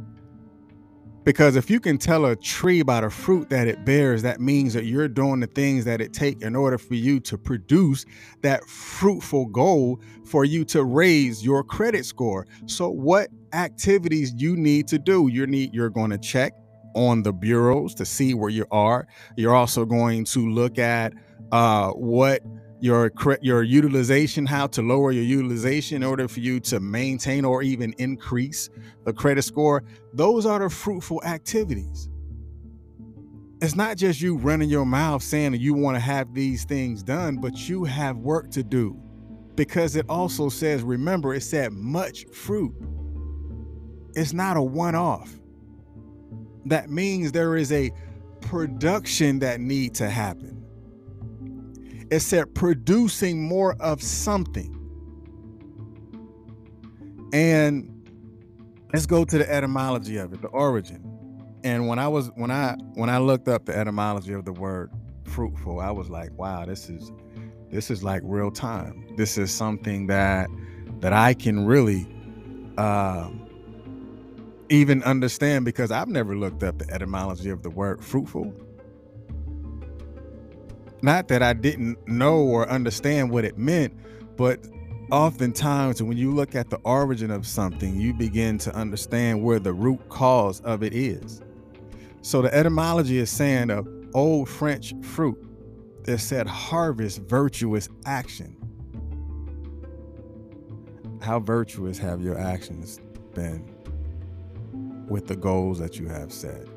because 1.24 1.56
if 1.56 1.70
you 1.70 1.80
can 1.80 1.98
tell 1.98 2.26
a 2.26 2.36
tree 2.36 2.82
by 2.82 3.02
the 3.02 3.10
fruit 3.10 3.50
that 3.50 3.68
it 3.68 3.86
bears, 3.86 4.22
that 4.24 4.42
means 4.42 4.74
that 4.74 4.86
you're 4.86 5.08
doing 5.08 5.40
the 5.40 5.48
things 5.48 5.86
that 5.86 6.02
it 6.02 6.14
take 6.14 6.42
in 6.42 6.56
order 6.56 6.78
for 6.78 6.96
you 6.96 7.20
to 7.22 7.38
produce 7.38 8.06
that 8.42 8.64
fruitful 8.68 9.46
goal 9.48 10.02
for 10.26 10.46
you 10.46 10.66
to 10.66 10.84
raise 10.84 11.44
your 11.44 11.64
credit 11.64 12.06
score. 12.06 12.48
So 12.66 12.90
what 12.90 13.30
activities 13.54 14.34
you 14.36 14.56
need 14.56 14.88
to 14.88 14.98
do? 14.98 15.28
You 15.28 15.46
need 15.46 15.74
you're 15.74 15.90
going 15.90 16.12
to 16.12 16.18
check 16.18 16.54
on 16.96 17.24
the 17.24 17.32
bureaus 17.32 17.94
to 17.96 18.06
see 18.06 18.34
where 18.34 18.50
you 18.50 18.66
are. 18.72 19.08
You're 19.38 19.56
also 19.56 19.86
going 19.86 20.26
to 20.26 20.50
look 20.50 20.78
at 20.80 21.14
uh, 21.52 21.92
what 21.92 22.42
your 22.82 23.12
your 23.42 23.64
utilization, 23.64 24.46
how 24.46 24.68
to 24.68 24.82
lower 24.82 25.12
your 25.12 25.24
utilization 25.24 25.98
in 25.98 26.04
order 26.04 26.28
for 26.28 26.40
you 26.40 26.60
to 26.62 26.80
maintain 26.80 27.46
or 27.46 27.62
even 27.62 27.94
increase 28.00 28.70
the 29.06 29.14
credit 29.14 29.44
score. 29.44 29.84
Those 30.14 30.46
are 30.46 30.60
the 30.60 30.70
fruitful 30.70 31.22
activities. 31.24 32.10
It's 33.62 33.76
not 33.76 33.98
just 33.98 34.20
you 34.20 34.38
running 34.38 34.70
your 34.70 34.86
mouth 34.86 35.22
saying 35.22 35.52
that 35.52 35.60
you 35.62 35.76
want 35.76 35.96
to 35.96 36.00
have 36.00 36.34
these 36.34 36.66
things 36.66 37.04
done, 37.04 37.38
but 37.38 37.70
you 37.70 37.84
have 37.84 38.18
work 38.18 38.50
to 38.52 38.64
do. 38.64 39.00
Because 39.56 39.96
it 39.96 40.08
also 40.10 40.50
says, 40.50 40.82
remember, 40.82 41.36
it 41.36 41.42
said 41.42 41.72
much 41.72 42.26
fruit. 42.34 42.74
It's 44.16 44.34
not 44.34 44.58
a 44.58 44.62
one 44.62 44.96
off. 44.96 45.32
That 46.66 46.90
means 46.90 47.32
there 47.32 47.56
is 47.56 47.72
a 47.72 47.92
production 48.42 49.40
that 49.40 49.60
need 49.60 49.94
to 49.96 50.10
happen 50.10 50.61
it 52.12 52.20
said 52.22 52.54
producing 52.56 53.44
more 53.44 53.76
of 53.82 54.04
something. 54.04 54.90
And 57.34 58.10
let's 58.94 59.06
go 59.08 59.26
to 59.26 59.38
the 59.38 59.52
etymology 59.52 60.18
of 60.18 60.34
it, 60.34 60.42
the 60.42 60.50
origin. 60.50 61.04
And 61.64 61.88
when 61.88 62.00
I 62.00 62.10
was 62.10 62.30
when 62.36 62.52
I 62.52 62.76
when 62.96 63.10
I 63.10 63.20
looked 63.20 63.48
up 63.48 63.66
the 63.66 63.78
etymology 63.78 64.34
of 64.34 64.46
the 64.46 64.54
word 64.54 64.92
fruitful, 65.26 65.80
I 65.80 65.92
was 65.92 66.10
like, 66.10 66.32
wow, 66.38 66.66
this 66.66 66.90
is 66.90 67.12
this 67.72 67.92
is 67.92 68.04
like 68.04 68.22
real 68.26 68.52
time. 68.52 69.16
This 69.18 69.38
is 69.38 69.52
something 69.52 70.08
that 70.08 70.50
that 71.00 71.14
I 71.14 71.34
can 71.34 71.66
really 71.66 72.08
uh, 72.78 73.30
even 74.70 75.04
understand 75.04 75.66
because 75.66 75.92
I've 75.92 76.10
never 76.10 76.36
looked 76.36 76.64
up 76.64 76.80
the 76.80 76.92
etymology 76.94 77.50
of 77.50 77.64
the 77.64 77.70
word 77.70 78.04
fruitful. 78.04 78.54
Not 81.02 81.28
that 81.30 81.42
I 81.42 81.54
didn't 81.54 82.08
know 82.08 82.38
or 82.38 82.70
understand 82.70 83.32
what 83.32 83.44
it 83.44 83.58
meant, 83.58 83.94
but 84.38 84.60
oftentimes 85.12 86.02
when 86.02 86.18
you 86.18 86.34
look 86.34 86.56
at 86.56 86.70
the 86.70 86.78
origin 86.84 87.32
of 87.32 87.46
something, 87.48 88.00
you 88.00 88.14
begin 88.14 88.58
to 88.60 88.76
understand 88.76 89.44
where 89.44 89.60
the 89.60 89.74
root 89.74 90.10
cause 90.10 90.62
of 90.62 90.84
it 90.84 90.94
is. 90.94 91.42
So 92.22 92.42
the 92.42 92.54
etymology 92.54 93.18
is 93.18 93.30
saying 93.30 93.72
of 93.72 93.88
old 94.14 94.48
French 94.48 94.94
fruit 95.02 95.38
that 96.04 96.20
said 96.20 96.48
harvest 96.48 97.22
virtuous 97.24 97.90
action. 98.06 98.56
How 101.22 101.40
virtuous 101.40 101.98
have 101.98 102.22
your 102.22 102.38
actions 102.38 103.00
been 103.34 103.64
with 105.08 105.28
the 105.28 105.36
goals 105.36 105.80
that 105.80 106.00
you 106.00 106.08
have 106.08 106.32
set? 106.32 106.68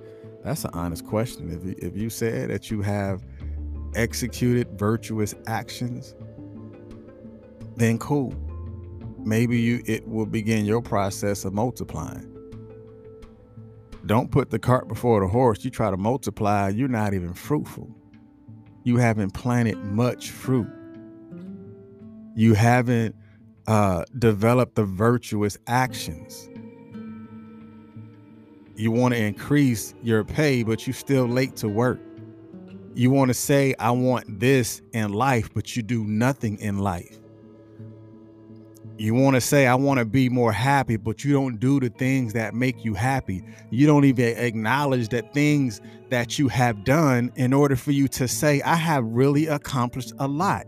That's 0.43 0.65
an 0.65 0.71
honest 0.75 1.07
question. 1.07 1.51
If 1.51 1.65
you, 1.65 1.75
if 1.79 1.97
you 1.97 2.11
said 2.11 2.51
that 2.51 2.71
you 2.71 2.83
have 2.83 3.25
executed 3.95 4.79
virtuous 4.79 5.35
actions, 5.47 6.15
then 7.77 7.99
cool. 7.99 8.35
Maybe 9.19 9.59
you 9.59 9.83
it 9.87 10.07
will 10.07 10.27
begin 10.27 10.65
your 10.65 10.83
process 10.83 11.45
of 11.45 11.55
multiplying. 11.55 12.31
Don't 14.07 14.31
put 14.31 14.51
the 14.51 14.59
cart 14.59 14.87
before 14.87 15.21
the 15.21 15.29
horse. 15.29 15.65
You 15.65 15.71
try 15.71 15.91
to 15.91 15.97
multiply, 15.97 16.69
you're 16.69 16.89
not 16.89 17.15
even 17.15 17.33
fruitful. 17.33 17.89
You 18.83 18.99
haven't 18.99 19.31
planted 19.31 19.79
much 19.79 20.31
fruit. 20.31 20.69
You 22.37 22.53
haven't 22.53 23.17
uh, 23.67 24.05
developed 24.19 24.75
the 24.75 24.85
virtuous 24.85 25.57
actions. 25.67 26.51
You 28.77 28.91
want 28.91 29.15
to 29.15 29.21
increase 29.23 29.95
your 30.03 30.23
pay, 30.25 30.65
but 30.65 30.87
you're 30.87 30.95
still 30.95 31.27
late 31.27 31.57
to 31.57 31.69
work 31.69 32.01
you 32.95 33.11
want 33.11 33.29
to 33.29 33.35
say, 33.35 33.75
I 33.79 33.91
want 33.91 34.41
this 34.41 34.81
in 34.93 35.13
life, 35.13 35.51
but 35.53 35.77
you 35.77 35.83
do 35.83 36.05
nothing 36.05 36.59
in 36.59 36.79
life. 36.79 37.19
You 38.97 39.15
want 39.15 39.35
to 39.35 39.41
say, 39.41 39.67
I 39.67 39.75
want 39.75 39.99
to 39.99 40.05
be 40.05 40.29
more 40.29 40.53
happy, 40.53 40.97
but 40.97 41.25
you 41.25 41.33
don't 41.33 41.59
do 41.59 41.81
the 41.81 41.89
things 41.89 42.33
that 42.35 42.55
make 42.55 42.85
you 42.85 42.95
happy. 42.95 43.43
You 43.71 43.89
don't 43.89 44.05
even 44.05 44.37
acknowledge 44.39 45.09
that 45.09 45.35
things 45.35 45.81
that 46.11 46.39
you 46.39 46.47
have 46.49 46.85
done 46.85 47.33
in 47.35 47.53
order 47.53 47.75
for 47.75 47.91
you 47.91 48.07
to 48.09 48.29
say, 48.29 48.63
I 48.63 48.77
have 48.77 49.05
really 49.05 49.49
accomplished 49.49 50.13
a 50.21 50.29
lot 50.29 50.67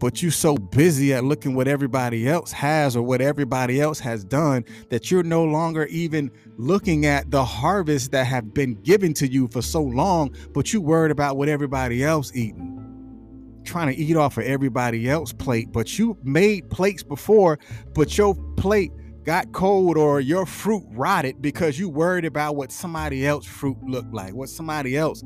but 0.00 0.22
you're 0.22 0.32
so 0.32 0.56
busy 0.56 1.12
at 1.14 1.22
looking 1.22 1.54
what 1.54 1.68
everybody 1.68 2.26
else 2.26 2.50
has 2.50 2.96
or 2.96 3.02
what 3.02 3.20
everybody 3.20 3.80
else 3.80 4.00
has 4.00 4.24
done 4.24 4.64
that 4.88 5.10
you're 5.10 5.22
no 5.22 5.44
longer 5.44 5.86
even 5.86 6.30
looking 6.56 7.06
at 7.06 7.30
the 7.30 7.44
harvest 7.44 8.10
that 8.10 8.26
have 8.26 8.52
been 8.52 8.74
given 8.82 9.12
to 9.14 9.30
you 9.30 9.46
for 9.48 9.62
so 9.62 9.80
long 9.80 10.34
but 10.52 10.72
you 10.72 10.80
worried 10.80 11.12
about 11.12 11.36
what 11.36 11.48
everybody 11.48 12.02
else 12.02 12.34
eating. 12.34 12.78
Trying 13.62 13.94
to 13.94 14.02
eat 14.02 14.16
off 14.16 14.38
of 14.38 14.44
everybody 14.44 15.08
else 15.08 15.32
plate 15.32 15.70
but 15.70 15.98
you 15.98 16.16
made 16.24 16.68
plates 16.70 17.02
before 17.02 17.58
but 17.94 18.16
your 18.16 18.34
plate 18.56 18.90
got 19.22 19.52
cold 19.52 19.98
or 19.98 20.18
your 20.20 20.46
fruit 20.46 20.82
rotted 20.92 21.42
because 21.42 21.78
you 21.78 21.90
worried 21.90 22.24
about 22.24 22.56
what 22.56 22.72
somebody 22.72 23.26
else 23.26 23.44
fruit 23.44 23.76
looked 23.84 24.14
like 24.14 24.34
what 24.34 24.48
somebody 24.48 24.96
else 24.96 25.22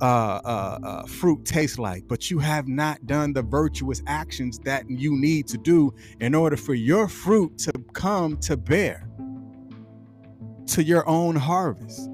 uh, 0.00 0.40
uh, 0.44 0.78
uh, 0.82 1.06
fruit 1.06 1.44
tastes 1.44 1.78
like, 1.78 2.06
but 2.08 2.30
you 2.30 2.38
have 2.38 2.66
not 2.68 3.06
done 3.06 3.32
the 3.32 3.42
virtuous 3.42 4.02
actions 4.06 4.58
that 4.60 4.88
you 4.88 5.16
need 5.16 5.46
to 5.48 5.58
do 5.58 5.94
in 6.20 6.34
order 6.34 6.56
for 6.56 6.74
your 6.74 7.08
fruit 7.08 7.56
to 7.58 7.72
come 7.92 8.36
to 8.38 8.56
bear 8.56 9.08
to 10.66 10.82
your 10.82 11.08
own 11.08 11.36
harvest. 11.36 12.10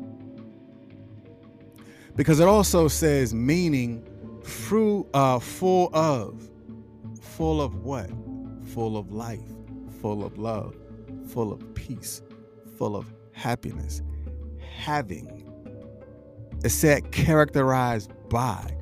Because 2.17 2.41
it 2.41 2.49
also 2.49 2.89
says 2.89 3.33
meaning 3.35 4.05
fruit 4.43 5.07
uh, 5.15 5.39
full 5.39 5.91
of, 5.95 6.51
full 7.21 7.63
of 7.63 7.77
what? 7.77 8.11
Full 8.75 8.97
of 8.97 9.11
life, 9.11 9.41
full 10.01 10.25
of 10.25 10.39
love, 10.39 10.77
full 11.29 11.53
of 11.53 11.75
peace, 11.75 12.23
full 12.77 12.95
of 12.95 13.13
happiness, 13.33 14.03
having 14.77 15.50
it 16.65 16.71
said 16.71 17.11
characterized 17.13 18.13
by. 18.29 18.77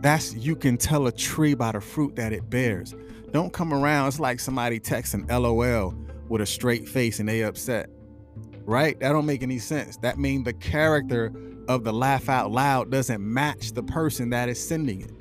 That's 0.00 0.34
you 0.34 0.54
can 0.54 0.76
tell 0.76 1.06
a 1.06 1.12
tree 1.12 1.54
by 1.54 1.72
the 1.72 1.80
fruit 1.80 2.16
that 2.16 2.32
it 2.32 2.48
bears. 2.48 2.94
Don't 3.32 3.52
come 3.52 3.72
around. 3.74 4.08
It's 4.08 4.20
like 4.20 4.40
somebody 4.40 4.78
texting 4.78 5.28
LOL 5.28 5.94
with 6.28 6.40
a 6.40 6.46
straight 6.46 6.88
face 6.88 7.18
and 7.18 7.28
they 7.28 7.42
upset. 7.42 7.90
Right? 8.64 8.98
That 9.00 9.12
don't 9.12 9.26
make 9.26 9.42
any 9.42 9.58
sense. 9.58 9.96
That 9.98 10.18
means 10.18 10.44
the 10.44 10.52
character 10.52 11.32
of 11.68 11.84
the 11.84 11.92
laugh 11.92 12.28
out 12.28 12.50
loud 12.50 12.90
doesn't 12.90 13.20
match 13.20 13.72
the 13.72 13.82
person 13.82 14.30
that 14.30 14.48
is 14.48 14.64
sending 14.64 15.02
it. 15.02 15.12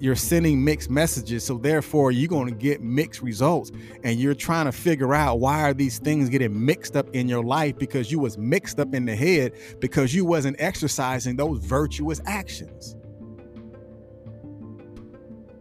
You're 0.00 0.16
sending 0.16 0.62
mixed 0.62 0.90
messages 0.90 1.44
so 1.44 1.58
therefore 1.58 2.10
you're 2.10 2.28
going 2.28 2.48
to 2.48 2.54
get 2.54 2.82
mixed 2.82 3.22
results. 3.22 3.72
And 4.04 4.18
you're 4.18 4.34
trying 4.34 4.66
to 4.66 4.72
figure 4.72 5.14
out 5.14 5.40
why 5.40 5.62
are 5.62 5.74
these 5.74 5.98
things 5.98 6.28
getting 6.28 6.64
mixed 6.64 6.96
up 6.96 7.08
in 7.14 7.28
your 7.28 7.42
life 7.42 7.78
because 7.78 8.10
you 8.10 8.18
was 8.18 8.36
mixed 8.38 8.78
up 8.78 8.94
in 8.94 9.04
the 9.06 9.16
head 9.16 9.52
because 9.80 10.14
you 10.14 10.24
wasn't 10.24 10.56
exercising 10.58 11.36
those 11.36 11.58
virtuous 11.58 12.20
actions. 12.26 12.96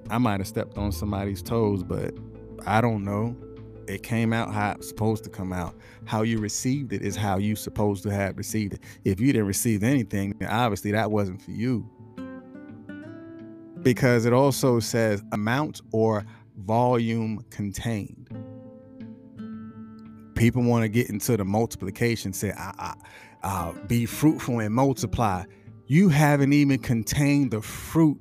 I 0.10 0.18
might 0.18 0.40
have 0.40 0.48
stepped 0.48 0.78
on 0.78 0.92
somebody's 0.92 1.42
toes 1.42 1.84
but 1.84 2.14
i 2.66 2.82
don't 2.82 3.04
know. 3.04 3.36
It 3.88 4.02
came 4.02 4.34
out 4.34 4.52
how 4.52 4.72
it's 4.72 4.88
supposed 4.88 5.24
to 5.26 5.30
come 5.30 5.54
out. 5.54 5.76
How 6.06 6.24
you 6.24 6.40
received 6.40 6.92
it 6.92 7.04
is 7.04 7.16
how 7.16 7.38
you 7.38 7.56
supposed 7.56 8.02
to 8.04 8.10
have 8.10 8.36
received 8.36 8.74
it. 8.74 8.80
If 9.04 9.20
you 9.20 9.32
didn't 9.32 9.48
receive 9.48 9.84
anything 9.84 10.36
obviously 10.48 10.92
that 10.92 11.12
wasn't 11.12 11.42
for 11.42 11.52
you 11.52 11.90
because 13.86 14.26
it 14.26 14.34
also 14.34 14.80
says 14.80 15.24
amount 15.32 15.80
or 15.92 16.26
volume 16.58 17.46
contained. 17.52 18.28
People 20.34 20.64
want 20.64 20.82
to 20.82 20.90
get 20.90 21.12
into 21.12 21.38
the 21.38 21.46
multiplication, 21.46 22.34
say, 22.34 22.52
I, 22.58 22.96
I, 23.44 23.74
be 23.86 24.08
fruitful 24.08 24.60
and 24.60 24.74
multiply. 24.74 25.44
You 25.86 26.10
haven't 26.10 26.52
even 26.52 26.80
contained 26.80 27.52
the 27.52 27.62
fruit 27.62 28.20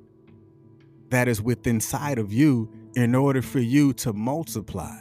that 1.09 1.27
is 1.27 1.41
within 1.41 1.77
inside 1.77 2.19
of 2.19 2.31
you 2.31 2.71
in 2.95 3.15
order 3.15 3.41
for 3.41 3.59
you 3.59 3.91
to 3.93 4.13
multiply. 4.13 4.95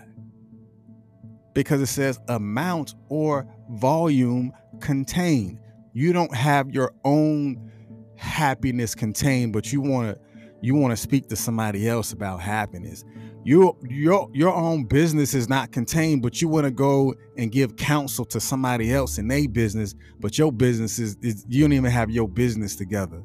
Because 1.52 1.83
it 1.83 1.87
says 1.88 2.18
amount 2.28 2.94
or 3.11 3.47
volume 3.68 4.50
contained. 4.80 5.61
You 5.92 6.14
don't 6.14 6.35
have 6.35 6.71
your 6.71 6.94
own 7.04 7.71
happiness 8.16 8.94
contained, 8.94 9.52
but 9.52 9.71
you 9.71 9.83
want 9.83 10.16
to 10.16 10.23
you 10.64 10.75
want 10.75 10.92
to 10.92 10.97
speak 10.97 11.28
to 11.28 11.37
somebody 11.37 11.87
else 11.87 12.12
about 12.12 12.40
happiness. 12.40 13.04
Your 13.44 13.76
your 13.87 14.30
your 14.33 14.54
own 14.54 14.85
business 14.85 15.35
is 15.35 15.47
not 15.47 15.73
contained, 15.73 16.23
but 16.23 16.40
you 16.40 16.49
want 16.49 16.64
to 16.64 16.71
go 16.71 17.14
and 17.37 17.52
give 17.52 17.76
counsel 17.76 18.25
to 18.26 18.40
somebody 18.40 18.90
else 18.90 19.18
in 19.18 19.28
their 19.28 19.47
business, 19.47 19.94
but 20.18 20.38
your 20.38 20.50
business 20.50 20.99
is, 20.99 21.18
is 21.21 21.44
you 21.49 21.61
don't 21.62 21.75
even 21.75 21.90
have 21.90 22.11
your 22.11 22.26
business 22.26 22.76
together. 22.76 23.23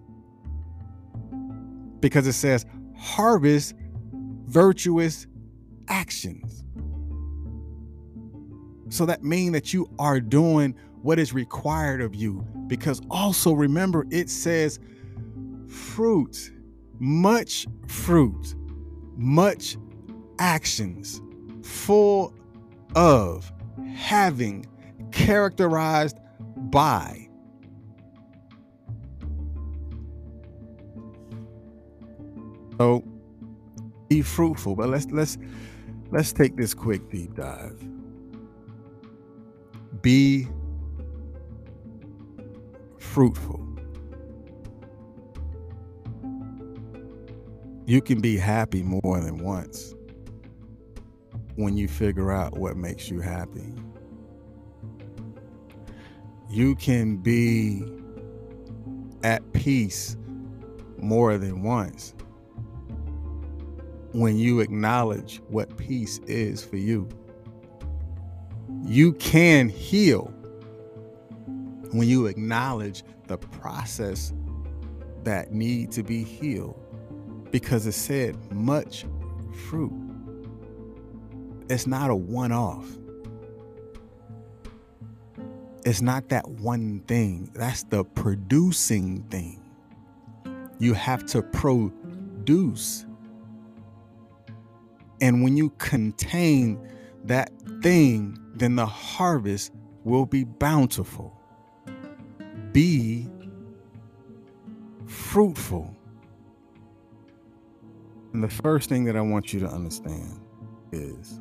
Because 2.01 2.27
it 2.27 2.33
says 2.33 2.65
harvest 2.97 3.73
virtuous 4.47 5.25
actions. 5.87 6.65
So 8.89 9.05
that 9.05 9.23
means 9.23 9.53
that 9.53 9.73
you 9.73 9.89
are 9.97 10.19
doing 10.19 10.75
what 11.01 11.19
is 11.19 11.33
required 11.33 12.01
of 12.01 12.13
you. 12.13 12.45
Because 12.67 13.01
also 13.09 13.53
remember, 13.53 14.05
it 14.09 14.29
says 14.29 14.81
fruit 15.67 16.51
much 16.99 17.65
fruit, 17.87 18.55
much 19.15 19.77
actions, 20.37 21.21
full 21.63 22.33
of, 22.95 23.51
having, 23.95 24.65
characterized 25.11 26.17
by. 26.69 27.27
So 32.77 33.03
be 34.07 34.21
fruitful, 34.21 34.75
but 34.75 34.89
let's 34.89 35.05
let's 35.11 35.37
let's 36.11 36.31
take 36.31 36.55
this 36.55 36.73
quick 36.73 37.09
deep 37.09 37.35
dive. 37.35 37.77
Be 40.01 40.47
fruitful. 42.97 43.68
You 47.89 48.01
can 48.01 48.21
be 48.21 48.37
happy 48.37 48.83
more 48.83 49.19
than 49.19 49.39
once 49.39 49.95
when 51.55 51.75
you 51.75 51.87
figure 51.87 52.31
out 52.31 52.55
what 52.55 52.77
makes 52.77 53.09
you 53.09 53.19
happy. 53.19 53.73
You 56.51 56.75
can 56.75 57.17
be 57.17 57.81
at 59.23 59.53
peace 59.53 60.17
more 60.99 61.39
than 61.39 61.63
once 61.63 62.13
when 64.11 64.37
you 64.37 64.59
acknowledge 64.59 65.41
what 65.47 65.75
peace 65.75 66.19
is 66.27 66.63
for 66.63 66.77
you. 66.77 67.09
You 68.83 69.13
can 69.13 69.67
heal 69.67 70.25
when 71.91 72.07
you 72.07 72.27
acknowledge 72.27 73.01
the 73.25 73.39
process 73.39 74.31
that 75.23 75.51
need 75.51 75.91
to 75.93 76.03
be 76.03 76.23
healed 76.23 76.78
because 77.51 77.85
it 77.85 77.93
said 77.93 78.37
much 78.51 79.05
fruit. 79.67 79.93
It's 81.69 81.85
not 81.85 82.09
a 82.09 82.15
one 82.15 82.51
off. 82.51 82.87
It's 85.85 86.01
not 86.01 86.29
that 86.29 86.47
one 86.47 86.99
thing. 87.01 87.51
That's 87.53 87.83
the 87.83 88.03
producing 88.03 89.23
thing. 89.23 89.61
You 90.79 90.93
have 90.93 91.25
to 91.27 91.41
produce. 91.41 93.05
And 95.21 95.43
when 95.43 95.57
you 95.57 95.71
contain 95.71 96.79
that 97.25 97.51
thing, 97.81 98.37
then 98.55 98.75
the 98.75 98.85
harvest 98.85 99.71
will 100.03 100.25
be 100.25 100.43
bountiful. 100.43 101.35
Be 102.71 103.27
fruitful. 105.05 105.95
And 108.33 108.43
the 108.43 108.49
first 108.49 108.89
thing 108.89 109.05
that 109.05 109.15
I 109.15 109.21
want 109.21 109.53
you 109.53 109.59
to 109.61 109.67
understand 109.67 110.39
is 110.91 111.39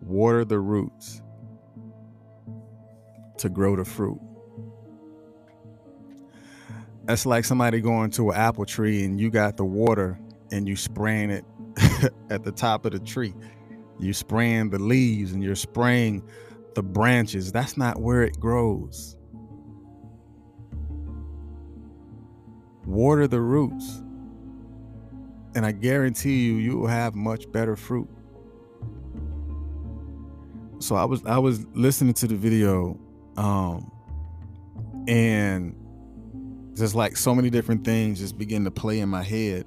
water 0.00 0.44
the 0.44 0.58
roots 0.58 1.22
to 3.38 3.48
grow 3.48 3.76
the 3.76 3.84
fruit. 3.84 4.20
That's 7.04 7.26
like 7.26 7.44
somebody 7.44 7.80
going 7.80 8.10
to 8.12 8.30
an 8.30 8.36
apple 8.36 8.64
tree 8.64 9.04
and 9.04 9.20
you 9.20 9.30
got 9.30 9.56
the 9.56 9.64
water 9.64 10.18
and 10.50 10.66
you 10.66 10.76
spraying 10.76 11.30
it 11.30 11.44
at 12.30 12.44
the 12.44 12.52
top 12.52 12.86
of 12.86 12.92
the 12.92 12.98
tree. 12.98 13.34
You 13.98 14.12
spraying 14.12 14.70
the 14.70 14.78
leaves 14.78 15.32
and 15.32 15.42
you're 15.42 15.54
spraying 15.54 16.22
the 16.74 16.82
branches. 16.82 17.52
That's 17.52 17.76
not 17.76 18.00
where 18.00 18.22
it 18.22 18.40
grows. 18.40 19.16
Water 22.86 23.26
the 23.26 23.40
roots 23.40 24.02
and 25.54 25.64
I 25.64 25.72
guarantee 25.72 26.44
you, 26.44 26.54
you 26.54 26.78
will 26.78 26.88
have 26.88 27.14
much 27.14 27.50
better 27.50 27.76
fruit. 27.76 28.08
So 30.80 30.96
I 30.96 31.04
was 31.04 31.24
I 31.24 31.38
was 31.38 31.64
listening 31.74 32.14
to 32.14 32.26
the 32.26 32.34
video, 32.34 32.98
um, 33.36 33.90
and 35.08 35.74
just 36.74 36.94
like 36.94 37.16
so 37.16 37.34
many 37.34 37.50
different 37.50 37.84
things 37.84 38.18
just 38.18 38.36
begin 38.36 38.64
to 38.64 38.70
play 38.70 39.00
in 39.00 39.08
my 39.08 39.22
head, 39.22 39.64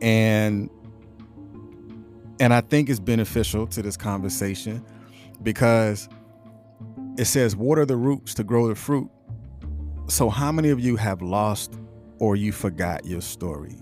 and 0.00 0.70
and 2.38 2.52
I 2.52 2.60
think 2.60 2.88
it's 2.88 3.00
beneficial 3.00 3.66
to 3.68 3.82
this 3.82 3.96
conversation 3.96 4.84
because 5.42 6.08
it 7.16 7.24
says 7.24 7.56
water 7.56 7.86
the 7.86 7.96
roots 7.96 8.34
to 8.34 8.44
grow 8.44 8.68
the 8.68 8.74
fruit. 8.74 9.10
So 10.08 10.28
how 10.28 10.52
many 10.52 10.68
of 10.68 10.78
you 10.78 10.96
have 10.96 11.22
lost 11.22 11.76
or 12.18 12.36
you 12.36 12.52
forgot 12.52 13.04
your 13.04 13.20
story? 13.20 13.76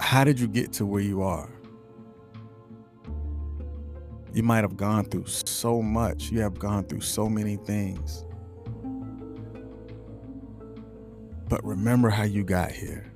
How 0.00 0.24
did 0.24 0.38
you 0.38 0.46
get 0.46 0.72
to 0.74 0.86
where 0.86 1.02
you 1.02 1.22
are? 1.22 1.50
You 4.32 4.42
might 4.42 4.62
have 4.62 4.76
gone 4.76 5.06
through 5.06 5.26
so 5.26 5.80
much. 5.80 6.30
You 6.30 6.40
have 6.40 6.58
gone 6.58 6.84
through 6.84 7.00
so 7.00 7.28
many 7.28 7.56
things. 7.56 8.24
But 11.48 11.64
remember 11.64 12.10
how 12.10 12.24
you 12.24 12.44
got 12.44 12.70
here. 12.72 13.12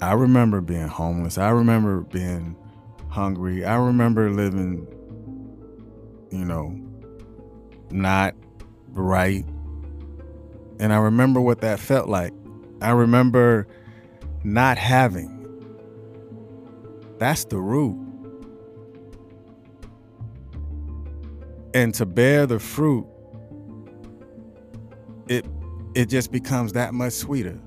I 0.00 0.12
remember 0.12 0.60
being 0.60 0.88
homeless. 0.88 1.36
I 1.36 1.50
remember 1.50 2.00
being 2.00 2.56
hungry. 3.08 3.64
I 3.64 3.76
remember 3.76 4.30
living, 4.30 4.86
you 6.30 6.44
know, 6.44 6.85
not 7.90 8.34
right. 8.92 9.44
And 10.78 10.92
I 10.92 10.98
remember 10.98 11.40
what 11.40 11.60
that 11.62 11.80
felt 11.80 12.08
like. 12.08 12.32
I 12.80 12.90
remember 12.90 13.66
not 14.44 14.78
having. 14.78 15.32
That's 17.18 17.44
the 17.44 17.58
root. 17.58 17.96
And 21.74 21.94
to 21.94 22.06
bear 22.06 22.46
the 22.46 22.58
fruit, 22.58 23.06
it 25.28 25.46
it 25.94 26.06
just 26.06 26.30
becomes 26.30 26.74
that 26.74 26.94
much 26.94 27.14
sweeter. 27.14 27.58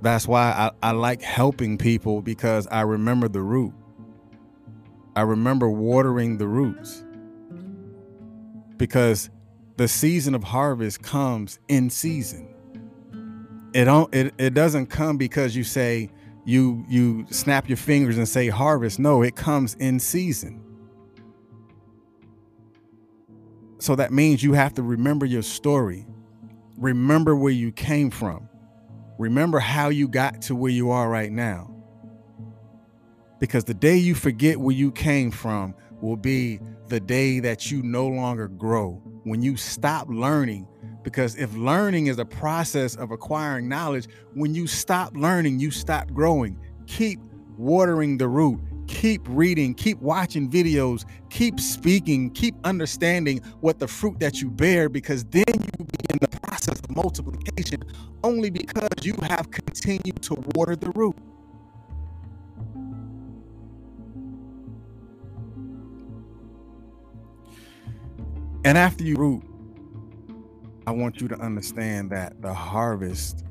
That's 0.00 0.26
why 0.26 0.50
I, 0.82 0.88
I 0.88 0.90
like 0.92 1.22
helping 1.22 1.78
people 1.78 2.22
because 2.22 2.66
I 2.68 2.80
remember 2.82 3.28
the 3.28 3.42
root. 3.42 3.72
I 5.16 5.22
remember 5.22 5.70
watering 5.70 6.38
the 6.38 6.48
roots. 6.48 7.02
because 8.78 9.30
the 9.76 9.88
season 9.88 10.34
of 10.34 10.44
harvest 10.44 11.02
comes 11.02 11.58
in 11.68 11.90
season. 11.90 12.48
It 13.74 13.86
don't 13.86 14.14
it, 14.14 14.34
it 14.38 14.54
doesn't 14.54 14.86
come 14.86 15.16
because 15.18 15.56
you 15.56 15.64
say 15.64 16.10
you 16.44 16.84
you 16.88 17.26
snap 17.30 17.68
your 17.68 17.78
fingers 17.78 18.18
and 18.18 18.28
say 18.28 18.48
harvest. 18.48 18.98
No, 18.98 19.22
it 19.22 19.36
comes 19.36 19.74
in 19.74 20.00
season. 20.00 20.62
So 23.78 23.96
that 23.96 24.12
means 24.12 24.42
you 24.42 24.54
have 24.54 24.74
to 24.74 24.82
remember 24.82 25.26
your 25.26 25.42
story. 25.42 26.06
Remember 26.78 27.36
where 27.36 27.52
you 27.52 27.72
came 27.72 28.10
from. 28.10 28.48
Remember 29.18 29.60
how 29.60 29.90
you 29.90 30.08
got 30.08 30.42
to 30.44 30.56
where 30.56 30.72
you 30.72 30.90
are 30.90 31.10
right 31.10 31.32
now. 31.32 31.71
Because 33.42 33.64
the 33.64 33.74
day 33.74 33.96
you 33.96 34.14
forget 34.14 34.60
where 34.60 34.72
you 34.72 34.92
came 34.92 35.32
from 35.32 35.74
will 36.00 36.16
be 36.16 36.60
the 36.86 37.00
day 37.00 37.40
that 37.40 37.72
you 37.72 37.82
no 37.82 38.06
longer 38.06 38.46
grow. 38.46 39.02
When 39.24 39.42
you 39.42 39.56
stop 39.56 40.06
learning, 40.08 40.68
because 41.02 41.34
if 41.34 41.52
learning 41.56 42.06
is 42.06 42.20
a 42.20 42.24
process 42.24 42.94
of 42.94 43.10
acquiring 43.10 43.68
knowledge, 43.68 44.06
when 44.34 44.54
you 44.54 44.68
stop 44.68 45.16
learning, 45.16 45.58
you 45.58 45.72
stop 45.72 46.12
growing. 46.12 46.56
Keep 46.86 47.18
watering 47.58 48.16
the 48.16 48.28
root. 48.28 48.60
Keep 48.86 49.22
reading, 49.26 49.74
keep 49.74 49.98
watching 49.98 50.48
videos, 50.48 51.04
keep 51.28 51.58
speaking, 51.58 52.30
keep 52.30 52.54
understanding 52.62 53.40
what 53.60 53.80
the 53.80 53.88
fruit 53.88 54.20
that 54.20 54.40
you 54.40 54.50
bear, 54.50 54.88
because 54.88 55.24
then 55.24 55.44
you 55.48 55.84
begin 55.84 56.18
the 56.20 56.28
process 56.42 56.78
of 56.78 56.94
multiplication 56.94 57.82
only 58.22 58.50
because 58.50 58.88
you 59.02 59.14
have 59.22 59.50
continued 59.50 60.22
to 60.22 60.34
water 60.54 60.76
the 60.76 60.90
root. 60.90 61.16
And 68.64 68.78
after 68.78 69.02
you 69.02 69.16
root, 69.16 69.42
I 70.86 70.92
want 70.92 71.20
you 71.20 71.26
to 71.28 71.36
understand 71.36 72.10
that 72.10 72.40
the 72.42 72.54
harvest 72.54 73.44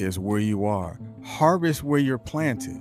is 0.00 0.18
where 0.18 0.40
you 0.40 0.64
are. 0.64 0.98
Harvest 1.22 1.84
where 1.84 2.00
you're 2.00 2.18
planted. 2.18 2.80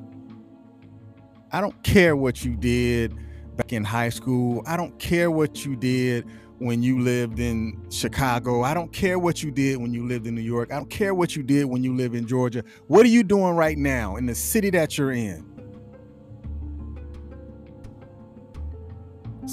I 1.51 1.61
don't 1.61 1.81
care 1.83 2.15
what 2.15 2.43
you 2.43 2.55
did 2.55 3.15
back 3.57 3.73
in 3.73 3.83
high 3.83 4.09
school. 4.09 4.63
I 4.65 4.75
don't 4.75 4.97
care 4.97 5.29
what 5.29 5.63
you 5.63 5.75
did 5.75 6.25
when 6.57 6.81
you 6.81 6.99
lived 6.99 7.39
in 7.39 7.79
Chicago. 7.91 8.63
I 8.63 8.73
don't 8.73 8.91
care 8.91 9.19
what 9.19 9.43
you 9.43 9.51
did 9.51 9.77
when 9.77 9.93
you 9.93 10.07
lived 10.07 10.25
in 10.25 10.33
New 10.33 10.41
York. 10.41 10.71
I 10.71 10.77
don't 10.77 10.89
care 10.89 11.13
what 11.13 11.35
you 11.35 11.43
did 11.43 11.65
when 11.65 11.83
you 11.83 11.95
live 11.95 12.15
in 12.15 12.25
Georgia. 12.25 12.63
What 12.87 13.05
are 13.05 13.09
you 13.09 13.23
doing 13.23 13.55
right 13.55 13.77
now 13.77 14.15
in 14.15 14.25
the 14.25 14.35
city 14.35 14.71
that 14.71 14.97
you're 14.97 15.11
in? 15.11 15.50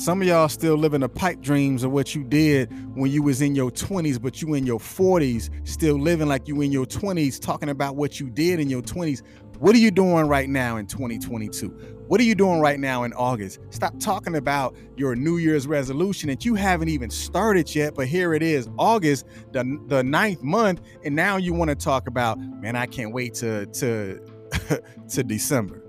Some 0.09 0.23
of 0.23 0.27
y'all 0.27 0.49
still 0.49 0.77
living 0.79 1.03
the 1.03 1.09
pipe 1.11 1.43
dreams 1.43 1.85
of 1.85 1.93
what 1.93 2.15
you 2.15 2.25
did 2.25 2.73
when 2.97 3.11
you 3.11 3.23
was 3.23 3.43
in 3.43 3.55
your 3.55 3.71
20s, 3.71 4.19
but 4.19 4.41
you 4.41 4.55
in 4.55 4.65
your 4.65 4.79
40s, 4.79 5.51
still 5.69 5.97
living 5.97 6.29
like 6.29 6.49
you 6.49 6.63
in 6.63 6.73
your 6.73 6.87
20s, 6.87 7.39
talking 7.39 7.69
about 7.69 7.95
what 7.95 8.19
you 8.19 8.31
did 8.31 8.59
in 8.59 8.71
your 8.71 8.81
20s. 8.81 9.21
What 9.59 9.75
are 9.75 9.79
you 9.79 9.91
doing 9.91 10.27
right 10.27 10.49
now 10.49 10.79
in 10.79 10.87
2022? 10.87 11.69
What 12.07 12.23
are 12.23 12.25
you 12.25 12.35
doing 12.35 12.59
right 12.59 12.81
now 12.81 13.03
in 13.03 13.13
August? 13.13 13.59
Stop 13.69 14.01
talking 14.01 14.37
about 14.37 14.75
your 14.97 15.15
New 15.15 15.37
Year's 15.37 15.67
resolution 15.67 16.31
that 16.31 16.43
you 16.43 16.55
haven't 16.55 16.89
even 16.89 17.11
started 17.11 17.75
yet, 17.75 17.95
but 17.95 18.07
here 18.07 18.33
it 18.33 18.43
is, 18.43 18.67
August, 18.79 19.27
the, 19.53 19.79
the 19.89 20.03
ninth 20.03 20.43
month, 20.43 20.81
and 21.05 21.15
now 21.15 21.37
you 21.37 21.53
want 21.53 21.69
to 21.69 21.75
talk 21.75 22.09
about, 22.09 22.39
man, 22.39 22.77
I 22.77 22.87
can't 22.87 23.13
wait 23.13 23.35
to 23.35 23.67
to 23.67 24.23
to 25.11 25.23
December. 25.23 25.85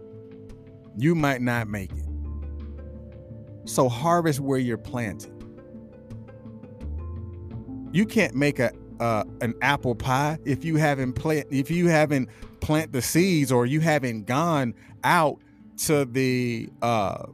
You 0.98 1.16
might 1.16 1.42
not 1.42 1.70
make 1.70 1.94
it. 1.94 2.09
So 3.70 3.88
harvest 3.88 4.40
where 4.40 4.58
you're 4.58 4.80
planted. 4.80 5.32
You 7.92 8.08
can't 8.08 8.34
make 8.34 8.58
a 8.58 8.72
uh, 9.00 9.24
an 9.42 9.54
apple 9.62 9.94
pie 9.94 10.40
if 10.44 10.66
you 10.66 10.78
haven't 10.78 11.14
plant 11.14 11.46
if 11.52 11.70
you 11.70 11.88
haven't 11.88 12.30
plant 12.62 12.92
the 12.92 13.02
seeds 13.02 13.52
or 13.52 13.68
you 13.68 13.80
haven't 13.80 14.26
gone 14.26 14.74
out 15.04 15.38
to 15.86 16.04
the 16.04 16.68
uh, 16.82 17.28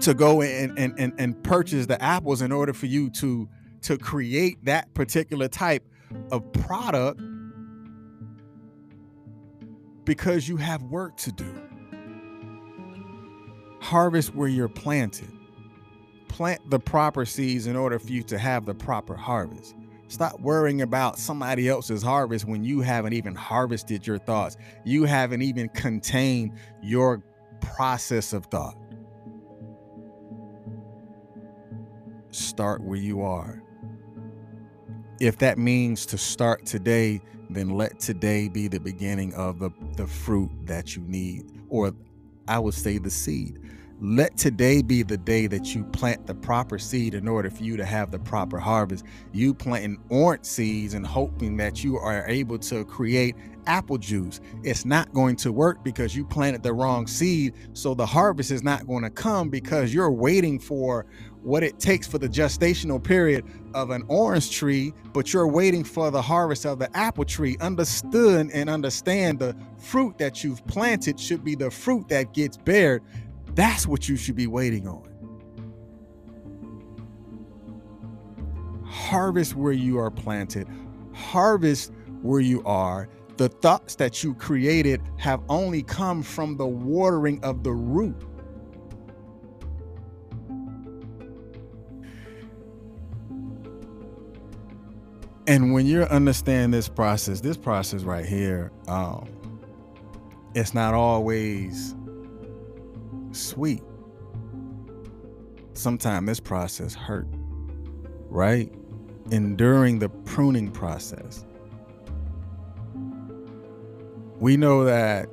to 0.00 0.14
go 0.14 0.40
and, 0.40 0.78
and 0.78 0.98
and 0.98 1.12
and 1.18 1.44
purchase 1.44 1.84
the 1.86 2.02
apples 2.02 2.40
in 2.40 2.50
order 2.50 2.72
for 2.72 2.86
you 2.86 3.10
to 3.10 3.46
to 3.82 3.98
create 3.98 4.64
that 4.64 4.92
particular 4.94 5.46
type 5.46 5.86
of 6.32 6.50
product 6.54 7.20
because 10.06 10.48
you 10.48 10.56
have 10.56 10.82
work 10.84 11.18
to 11.18 11.30
do 11.32 11.54
harvest 13.84 14.34
where 14.34 14.48
you're 14.48 14.68
planted. 14.68 15.33
Plant 16.34 16.68
the 16.68 16.80
proper 16.80 17.24
seeds 17.24 17.68
in 17.68 17.76
order 17.76 17.96
for 17.96 18.10
you 18.10 18.24
to 18.24 18.36
have 18.36 18.66
the 18.66 18.74
proper 18.74 19.14
harvest. 19.14 19.76
Stop 20.08 20.40
worrying 20.40 20.82
about 20.82 21.16
somebody 21.16 21.68
else's 21.68 22.02
harvest 22.02 22.44
when 22.44 22.64
you 22.64 22.80
haven't 22.80 23.12
even 23.12 23.36
harvested 23.36 24.04
your 24.04 24.18
thoughts. 24.18 24.56
You 24.84 25.04
haven't 25.04 25.42
even 25.42 25.68
contained 25.68 26.58
your 26.82 27.22
process 27.60 28.32
of 28.32 28.46
thought. 28.46 28.74
Start 32.32 32.82
where 32.82 32.98
you 32.98 33.22
are. 33.22 33.62
If 35.20 35.38
that 35.38 35.56
means 35.56 36.04
to 36.06 36.18
start 36.18 36.66
today, 36.66 37.22
then 37.48 37.70
let 37.70 38.00
today 38.00 38.48
be 38.48 38.66
the 38.66 38.80
beginning 38.80 39.32
of 39.34 39.60
the, 39.60 39.70
the 39.96 40.08
fruit 40.08 40.50
that 40.64 40.96
you 40.96 41.02
need, 41.02 41.44
or 41.68 41.92
I 42.48 42.58
would 42.58 42.74
say 42.74 42.98
the 42.98 43.10
seed. 43.10 43.60
Let 44.00 44.36
today 44.36 44.82
be 44.82 45.04
the 45.04 45.16
day 45.16 45.46
that 45.46 45.72
you 45.72 45.84
plant 45.84 46.26
the 46.26 46.34
proper 46.34 46.80
seed 46.80 47.14
in 47.14 47.28
order 47.28 47.48
for 47.48 47.62
you 47.62 47.76
to 47.76 47.84
have 47.84 48.10
the 48.10 48.18
proper 48.18 48.58
harvest. 48.58 49.04
You 49.32 49.54
planting 49.54 49.98
orange 50.08 50.44
seeds 50.44 50.94
and 50.94 51.06
hoping 51.06 51.56
that 51.58 51.84
you 51.84 51.96
are 51.96 52.26
able 52.26 52.58
to 52.58 52.84
create 52.84 53.36
apple 53.66 53.96
juice. 53.96 54.40
It's 54.64 54.84
not 54.84 55.12
going 55.12 55.36
to 55.36 55.52
work 55.52 55.84
because 55.84 56.14
you 56.16 56.24
planted 56.24 56.62
the 56.64 56.72
wrong 56.72 57.06
seed. 57.06 57.54
So 57.72 57.94
the 57.94 58.04
harvest 58.04 58.50
is 58.50 58.64
not 58.64 58.86
going 58.86 59.04
to 59.04 59.10
come 59.10 59.48
because 59.48 59.94
you're 59.94 60.10
waiting 60.10 60.58
for 60.58 61.06
what 61.42 61.62
it 61.62 61.78
takes 61.78 62.06
for 62.06 62.18
the 62.18 62.28
gestational 62.28 63.02
period 63.02 63.44
of 63.74 63.90
an 63.90 64.02
orange 64.08 64.50
tree, 64.50 64.94
but 65.12 65.32
you're 65.32 65.46
waiting 65.46 65.84
for 65.84 66.10
the 66.10 66.22
harvest 66.22 66.64
of 66.64 66.78
the 66.78 66.94
apple 66.96 67.24
tree. 67.24 67.56
Understood 67.60 68.50
and 68.52 68.70
understand 68.70 69.38
the 69.38 69.54
fruit 69.78 70.18
that 70.18 70.42
you've 70.42 70.66
planted 70.66 71.20
should 71.20 71.44
be 71.44 71.54
the 71.54 71.70
fruit 71.70 72.08
that 72.08 72.32
gets 72.32 72.56
bared 72.56 73.02
that's 73.54 73.86
what 73.86 74.08
you 74.08 74.16
should 74.16 74.36
be 74.36 74.46
waiting 74.46 74.88
on. 74.88 75.10
Harvest 78.84 79.54
where 79.54 79.72
you 79.72 79.98
are 79.98 80.10
planted, 80.10 80.68
harvest 81.12 81.92
where 82.22 82.40
you 82.40 82.62
are. 82.64 83.08
The 83.36 83.48
thoughts 83.48 83.96
that 83.96 84.22
you 84.22 84.34
created 84.34 85.02
have 85.18 85.42
only 85.48 85.82
come 85.82 86.22
from 86.22 86.56
the 86.56 86.66
watering 86.66 87.42
of 87.42 87.64
the 87.64 87.72
root. 87.72 88.16
And 95.46 95.74
when 95.74 95.84
you 95.84 96.04
understand 96.04 96.72
this 96.72 96.88
process, 96.88 97.40
this 97.40 97.56
process 97.56 98.02
right 98.02 98.24
here, 98.24 98.72
um, 98.88 99.28
it's 100.54 100.72
not 100.72 100.94
always 100.94 101.94
sweet. 103.34 103.82
Sometimes 105.74 106.26
this 106.26 106.40
process 106.40 106.94
hurt, 106.94 107.26
right? 108.28 108.72
Enduring 109.30 109.98
the 109.98 110.08
pruning 110.08 110.70
process. 110.70 111.44
We 114.38 114.56
know 114.56 114.84
that 114.84 115.28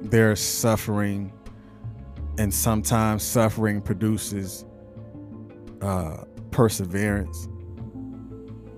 there's 0.00 0.40
suffering, 0.40 1.32
and 2.38 2.52
sometimes 2.52 3.22
suffering 3.22 3.82
produces 3.82 4.64
uh, 5.80 6.24
perseverance, 6.50 7.48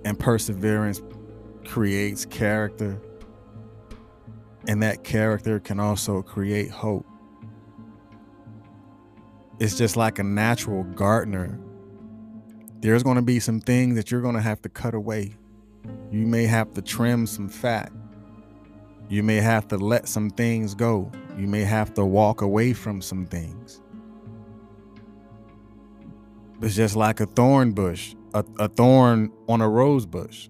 and 0.04 0.18
perseverance 0.18 1.02
creates 1.64 2.24
character, 2.24 3.00
and 4.66 4.82
that 4.82 5.04
character 5.04 5.60
can 5.60 5.78
also 5.78 6.22
create 6.22 6.70
hope 6.70 7.06
it's 9.60 9.76
just 9.76 9.96
like 9.96 10.18
a 10.18 10.24
natural 10.24 10.82
gardener. 10.82 11.58
There's 12.80 13.02
going 13.02 13.16
to 13.16 13.22
be 13.22 13.40
some 13.40 13.60
things 13.60 13.94
that 13.96 14.10
you're 14.10 14.20
going 14.20 14.34
to 14.34 14.40
have 14.40 14.60
to 14.62 14.68
cut 14.68 14.94
away. 14.94 15.34
You 16.10 16.26
may 16.26 16.44
have 16.44 16.74
to 16.74 16.82
trim 16.82 17.26
some 17.26 17.48
fat. 17.48 17.92
You 19.08 19.22
may 19.22 19.36
have 19.36 19.68
to 19.68 19.76
let 19.76 20.08
some 20.08 20.30
things 20.30 20.74
go. 20.74 21.10
You 21.38 21.46
may 21.46 21.62
have 21.62 21.94
to 21.94 22.04
walk 22.04 22.40
away 22.40 22.72
from 22.72 23.00
some 23.00 23.26
things. 23.26 23.80
It's 26.60 26.74
just 26.74 26.96
like 26.96 27.20
a 27.20 27.26
thorn 27.26 27.72
bush, 27.72 28.14
a, 28.32 28.44
a 28.58 28.68
thorn 28.68 29.30
on 29.48 29.60
a 29.60 29.68
rose 29.68 30.06
bush. 30.06 30.48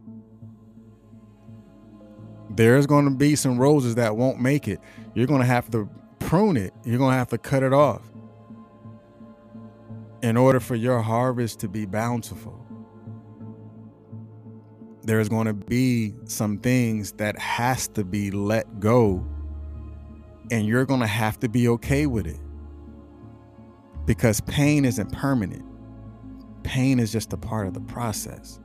There's 2.51 2.87
going 2.87 3.05
to 3.07 3.11
be 3.11 3.37
some 3.37 3.59
roses 3.59 3.97
that 3.97 4.17
won't 4.17 4.41
make 4.41 4.69
it. 4.69 4.81
You're 5.15 5.27
going 5.27 5.41
to 5.41 5.47
have 5.47 5.71
to 5.73 5.89
prune 6.21 6.57
it. 6.57 6.73
You're 6.85 6.99
going 6.99 7.13
to 7.13 7.19
have 7.19 7.31
to 7.31 7.39
cut 7.39 7.63
it 7.63 7.73
off 7.73 8.14
in 10.25 10.39
order 10.39 10.59
for 10.59 10.75
your 10.75 11.03
harvest 11.03 11.61
to 11.61 11.69
be 11.69 11.85
bountiful, 11.85 12.59
there's 15.03 15.29
going 15.29 15.47
to 15.47 15.53
be 15.53 16.15
some 16.25 16.57
things 16.57 17.13
that 17.13 17.39
has 17.39 17.89
to 17.89 18.05
be 18.05 18.31
let 18.31 18.81
go 18.81 19.23
and 20.51 20.67
you're 20.67 20.87
going 20.87 21.01
to 21.01 21.07
have 21.07 21.39
to 21.39 21.47
be 21.47 21.69
okay 21.69 22.07
with 22.07 22.27
it. 22.27 22.41
Because 24.07 24.41
pain 24.43 24.87
isn't 24.87 25.13
permanent. 25.13 25.63
Pain 26.63 27.01
is 27.01 27.13
just 27.13 27.35
a 27.35 27.37
part 27.37 27.67
of 27.67 27.75
the 27.75 27.83
process. 27.83 28.61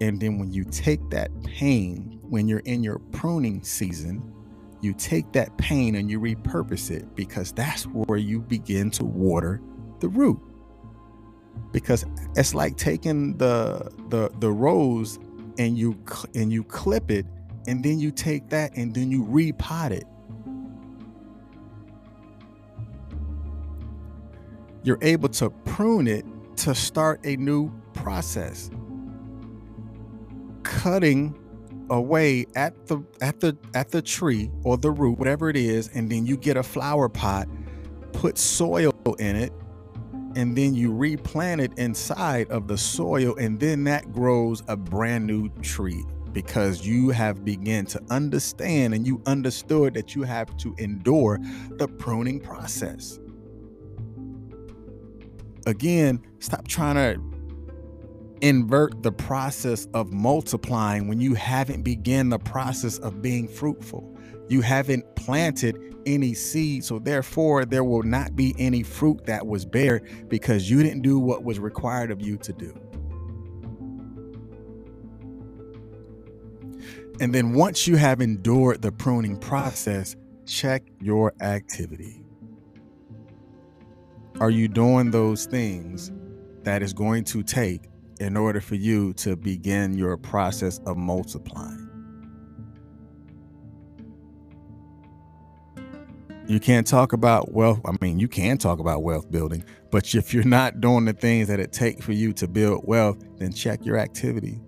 And 0.00 0.18
then 0.18 0.38
when 0.38 0.50
you 0.50 0.64
take 0.64 1.10
that 1.10 1.30
pain 1.42 2.20
when 2.22 2.48
you're 2.48 2.60
in 2.60 2.82
your 2.82 3.00
pruning 3.12 3.62
season 3.62 4.32
you 4.80 4.94
take 4.94 5.30
that 5.32 5.56
pain 5.58 5.94
and 5.94 6.10
you 6.10 6.18
repurpose 6.18 6.90
it 6.90 7.14
because 7.14 7.52
that's 7.52 7.84
where 7.84 8.18
you 8.18 8.40
begin 8.40 8.90
to 8.90 9.04
water 9.04 9.60
the 10.00 10.08
root 10.08 10.40
because 11.72 12.04
it's 12.36 12.54
like 12.54 12.76
taking 12.76 13.36
the 13.36 13.90
the 14.08 14.30
the 14.38 14.50
rose 14.50 15.18
and 15.58 15.76
you 15.78 15.98
and 16.34 16.52
you 16.52 16.64
clip 16.64 17.10
it 17.10 17.26
and 17.66 17.82
then 17.82 17.98
you 17.98 18.10
take 18.10 18.48
that 18.50 18.76
and 18.76 18.94
then 18.94 19.10
you 19.10 19.24
repot 19.24 19.90
it. 19.90 20.04
You're 24.82 24.98
able 25.00 25.30
to 25.30 25.50
prune 25.50 26.06
it 26.06 26.26
to 26.58 26.74
start 26.74 27.20
a 27.24 27.36
new 27.36 27.72
process. 27.94 28.70
Cutting 30.62 31.34
away 31.90 32.46
at 32.54 32.86
the 32.86 33.02
at 33.20 33.40
the 33.40 33.56
at 33.74 33.90
the 33.90 34.00
tree 34.00 34.50
or 34.62 34.78
the 34.78 34.90
root 34.90 35.18
whatever 35.18 35.50
it 35.50 35.56
is 35.56 35.88
and 35.88 36.10
then 36.10 36.24
you 36.24 36.34
get 36.34 36.56
a 36.56 36.62
flower 36.62 37.10
pot 37.10 37.46
put 38.12 38.38
soil 38.38 38.90
in 39.18 39.36
it 39.36 39.52
and 40.36 40.56
then 40.56 40.74
you 40.74 40.92
replant 40.92 41.60
it 41.60 41.72
inside 41.78 42.50
of 42.50 42.68
the 42.68 42.78
soil 42.78 43.34
and 43.36 43.58
then 43.60 43.84
that 43.84 44.12
grows 44.12 44.62
a 44.68 44.76
brand 44.76 45.26
new 45.26 45.48
tree 45.62 46.04
because 46.32 46.86
you 46.86 47.10
have 47.10 47.44
begun 47.44 47.86
to 47.86 48.02
understand 48.10 48.94
and 48.94 49.06
you 49.06 49.22
understood 49.26 49.94
that 49.94 50.14
you 50.14 50.22
have 50.22 50.56
to 50.56 50.74
endure 50.78 51.38
the 51.76 51.86
pruning 51.86 52.40
process. 52.40 53.20
Again 55.66 56.20
stop 56.40 56.66
trying 56.68 56.96
to 56.96 57.34
invert 58.46 59.02
the 59.02 59.12
process 59.12 59.86
of 59.94 60.12
multiplying 60.12 61.08
when 61.08 61.20
you 61.20 61.34
haven't 61.34 61.82
begun 61.82 62.28
the 62.28 62.38
process 62.38 62.98
of 62.98 63.22
being 63.22 63.48
fruitful. 63.48 64.14
You 64.48 64.60
haven't 64.60 65.16
planted 65.16 65.93
any 66.06 66.34
seed. 66.34 66.84
So 66.84 66.98
therefore, 66.98 67.64
there 67.64 67.84
will 67.84 68.02
not 68.02 68.36
be 68.36 68.54
any 68.58 68.82
fruit 68.82 69.24
that 69.26 69.46
was 69.46 69.64
bare 69.64 70.02
because 70.28 70.70
you 70.70 70.82
didn't 70.82 71.02
do 71.02 71.18
what 71.18 71.44
was 71.44 71.58
required 71.58 72.10
of 72.10 72.20
you 72.20 72.36
to 72.38 72.52
do. 72.52 72.78
And 77.20 77.32
then 77.32 77.52
once 77.52 77.86
you 77.86 77.96
have 77.96 78.20
endured 78.20 78.82
the 78.82 78.90
pruning 78.90 79.38
process, 79.38 80.16
check 80.46 80.82
your 81.00 81.32
activity. 81.40 82.24
Are 84.40 84.50
you 84.50 84.66
doing 84.66 85.12
those 85.12 85.46
things 85.46 86.10
that 86.64 86.82
is 86.82 86.92
going 86.92 87.22
to 87.24 87.44
take 87.44 87.88
in 88.18 88.36
order 88.36 88.60
for 88.60 88.74
you 88.74 89.12
to 89.14 89.36
begin 89.36 89.96
your 89.96 90.16
process 90.16 90.80
of 90.86 90.96
multiplying? 90.96 91.83
You 96.46 96.60
can't 96.60 96.86
talk 96.86 97.14
about 97.14 97.52
wealth. 97.52 97.80
I 97.86 97.92
mean, 98.02 98.18
you 98.18 98.28
can 98.28 98.58
talk 98.58 98.78
about 98.78 99.02
wealth 99.02 99.30
building, 99.30 99.64
but 99.90 100.14
if 100.14 100.34
you're 100.34 100.44
not 100.44 100.80
doing 100.80 101.06
the 101.06 101.14
things 101.14 101.48
that 101.48 101.58
it 101.58 101.72
takes 101.72 102.04
for 102.04 102.12
you 102.12 102.34
to 102.34 102.46
build 102.46 102.82
wealth, 102.86 103.16
then 103.38 103.52
check 103.52 103.84
your 103.86 103.96
activity. 103.96 104.60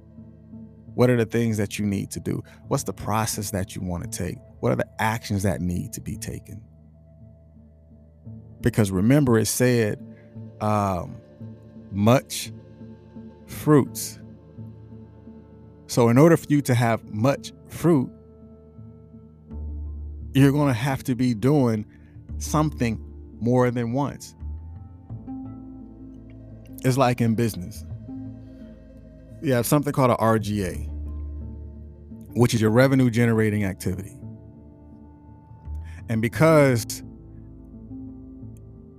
What 0.95 1.11
are 1.11 1.19
the 1.19 1.27
things 1.27 1.59
that 1.59 1.79
you 1.79 1.85
need 1.85 2.11
to 2.13 2.21
do? 2.21 2.43
What's 2.69 2.85
the 2.85 2.95
process 2.95 3.51
that 3.51 3.77
you 3.77 3.83
want 3.83 4.11
to 4.11 4.19
take? 4.25 4.39
What 4.61 4.73
are 4.73 4.77
the 4.77 4.89
actions 4.99 5.43
that 5.43 5.61
need 5.61 5.93
to 5.93 6.01
be 6.01 6.17
taken? 6.17 6.63
Because 8.63 8.91
remember, 8.91 9.39
it 9.39 9.45
said, 9.45 10.03
um, 10.63 11.17
much 11.93 12.53
fruits. 13.47 14.19
So, 15.89 16.09
in 16.09 16.17
order 16.17 16.39
for 16.39 16.47
you 16.49 16.63
to 16.63 16.75
have 16.75 17.05
much 17.13 17.53
fruit, 17.69 18.11
you're 20.37 20.53
going 20.53 20.69
to 20.69 20.75
have 20.75 21.03
to 21.03 21.15
be 21.15 21.33
doing 21.33 21.87
something 22.37 23.01
more 23.41 23.71
than 23.71 23.93
once. 23.93 24.35
It's 26.85 26.99
like 26.99 27.23
in 27.23 27.35
business. 27.35 27.85
You 29.41 29.55
have 29.55 29.65
something 29.65 29.95
called 29.95 30.11
a 30.11 30.17
RGA, 30.17 30.89
which 32.35 32.53
is 32.53 32.61
your 32.61 32.71
revenue 32.71 33.09
generating 33.09 33.65
activity. 33.65 34.15
And 36.11 36.21
because 36.21 37.03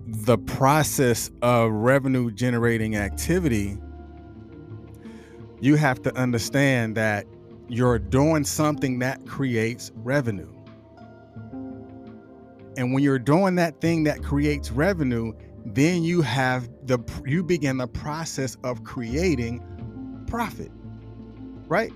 the 0.07 0.39
process 0.39 1.29
of 1.43 1.71
revenue 1.71 2.31
generating 2.31 2.95
activity, 2.95 3.77
you 5.61 5.75
have 5.75 6.01
to 6.01 6.15
understand 6.17 6.97
that 6.97 7.27
you're 7.67 7.99
doing 7.99 8.43
something 8.43 8.99
that 8.99 9.27
creates 9.27 9.91
revenue. 9.97 10.56
And 12.77 12.93
when 12.93 13.03
you're 13.03 13.19
doing 13.19 13.55
that 13.55 13.81
thing 13.81 14.03
that 14.03 14.23
creates 14.23 14.71
revenue, 14.71 15.33
then 15.65 16.03
you 16.03 16.21
have 16.21 16.69
the 16.85 16.99
you 17.25 17.43
begin 17.43 17.77
the 17.77 17.87
process 17.87 18.55
of 18.63 18.83
creating 18.83 19.61
profit. 20.27 20.71
Right? 21.67 21.91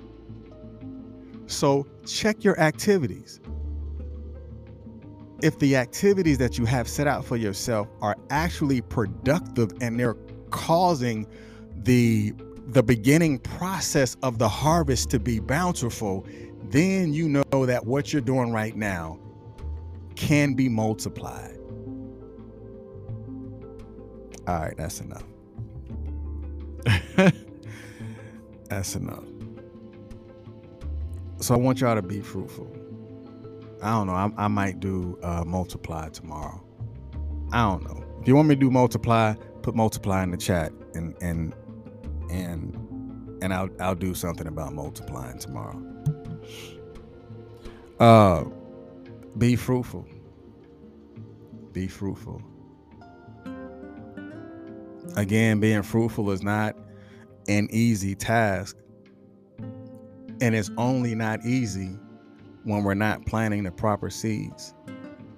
So 1.45 1.87
check 2.05 2.43
your 2.43 2.59
activities. 2.59 3.39
If 5.43 5.57
the 5.59 5.75
activities 5.75 6.37
that 6.39 6.57
you 6.57 6.65
have 6.65 6.87
set 6.87 7.07
out 7.07 7.25
for 7.25 7.37
yourself 7.37 7.87
are 8.01 8.15
actually 8.29 8.81
productive 8.81 9.71
and 9.81 9.99
they're 9.99 10.17
causing 10.49 11.27
the 11.83 12.33
the 12.67 12.81
beginning 12.81 13.37
process 13.39 14.17
of 14.23 14.39
the 14.39 14.49
harvest 14.49 15.11
to 15.11 15.19
be 15.19 15.39
bountiful, 15.39 16.25
then 16.69 17.13
you 17.13 17.29
know 17.29 17.65
that 17.65 17.85
what 17.85 18.11
you're 18.11 18.21
doing 18.21 18.51
right 18.51 18.75
now 18.75 19.19
can 20.21 20.53
be 20.53 20.69
multiplied. 20.69 21.57
All 24.47 24.59
right, 24.59 24.77
that's 24.77 25.01
enough. 25.01 25.23
that's 28.69 28.95
enough. 28.95 29.23
So 31.39 31.55
I 31.55 31.57
want 31.57 31.81
y'all 31.81 31.95
to 31.95 32.03
be 32.03 32.21
fruitful. 32.21 32.71
I 33.81 33.91
don't 33.91 34.05
know. 34.07 34.13
I, 34.13 34.29
I 34.37 34.47
might 34.47 34.79
do 34.79 35.17
uh, 35.23 35.43
multiply 35.43 36.09
tomorrow. 36.09 36.63
I 37.51 37.63
don't 37.63 37.83
know. 37.83 38.03
If 38.21 38.27
you 38.27 38.35
want 38.35 38.47
me 38.47 38.55
to 38.55 38.61
do 38.61 38.69
multiply, 38.69 39.33
put 39.63 39.75
multiply 39.75 40.21
in 40.21 40.29
the 40.29 40.37
chat, 40.37 40.71
and 40.93 41.15
and 41.21 41.55
and 42.29 42.75
and 43.41 43.53
I'll 43.53 43.69
I'll 43.79 43.95
do 43.95 44.13
something 44.13 44.45
about 44.45 44.73
multiplying 44.73 45.39
tomorrow. 45.39 45.81
Uh, 47.99 48.45
be 49.37 49.55
fruitful. 49.55 50.05
Be 51.73 51.87
fruitful. 51.87 52.41
Again, 55.15 55.59
being 55.59 55.83
fruitful 55.83 56.31
is 56.31 56.41
not 56.41 56.75
an 57.47 57.67
easy 57.71 58.15
task. 58.15 58.77
And 60.41 60.55
it's 60.55 60.71
only 60.77 61.15
not 61.15 61.45
easy 61.45 61.97
when 62.63 62.83
we're 62.83 62.93
not 62.93 63.25
planting 63.25 63.63
the 63.63 63.71
proper 63.71 64.09
seeds. 64.09 64.73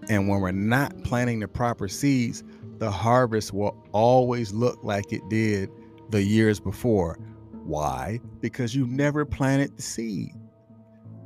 And 0.09 0.27
when 0.27 0.41
we're 0.41 0.51
not 0.51 1.03
planting 1.03 1.39
the 1.39 1.47
proper 1.47 1.87
seeds, 1.87 2.43
the 2.77 2.91
harvest 2.91 3.53
will 3.53 3.77
always 3.91 4.53
look 4.53 4.83
like 4.83 5.13
it 5.13 5.27
did 5.29 5.69
the 6.09 6.21
years 6.21 6.59
before. 6.59 7.17
Why? 7.63 8.19
Because 8.41 8.75
you 8.75 8.85
never 8.87 9.25
planted 9.25 9.75
the 9.77 9.81
seed. 9.81 10.31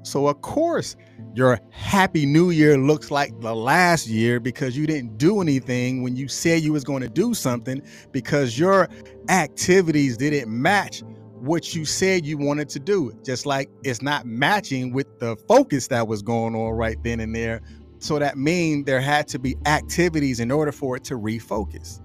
So, 0.07 0.27
of 0.27 0.41
course, 0.41 0.95
your 1.33 1.59
happy 1.69 2.25
new 2.25 2.49
year 2.49 2.77
looks 2.77 3.11
like 3.11 3.39
the 3.41 3.53
last 3.53 4.07
year 4.07 4.39
because 4.39 4.77
you 4.77 4.87
didn't 4.87 5.17
do 5.17 5.41
anything 5.41 6.01
when 6.01 6.15
you 6.15 6.27
said 6.27 6.61
you 6.63 6.71
was 6.71 6.83
going 6.83 7.01
to 7.01 7.09
do 7.09 7.33
something 7.33 7.81
because 8.11 8.57
your 8.57 8.87
activities 9.29 10.17
didn't 10.17 10.49
match 10.49 11.03
what 11.33 11.75
you 11.75 11.85
said 11.85 12.25
you 12.25 12.37
wanted 12.37 12.69
to 12.69 12.79
do. 12.79 13.11
Just 13.23 13.45
like 13.45 13.69
it's 13.83 14.01
not 14.01 14.25
matching 14.25 14.93
with 14.93 15.19
the 15.19 15.35
focus 15.47 15.87
that 15.89 16.07
was 16.07 16.21
going 16.21 16.55
on 16.55 16.71
right 16.71 16.97
then 17.03 17.19
and 17.19 17.35
there. 17.35 17.61
So 17.99 18.17
that 18.19 18.37
means 18.37 18.85
there 18.85 19.01
had 19.01 19.27
to 19.29 19.39
be 19.39 19.57
activities 19.65 20.39
in 20.39 20.51
order 20.51 20.71
for 20.71 20.95
it 20.95 21.03
to 21.05 21.15
refocus. 21.15 21.99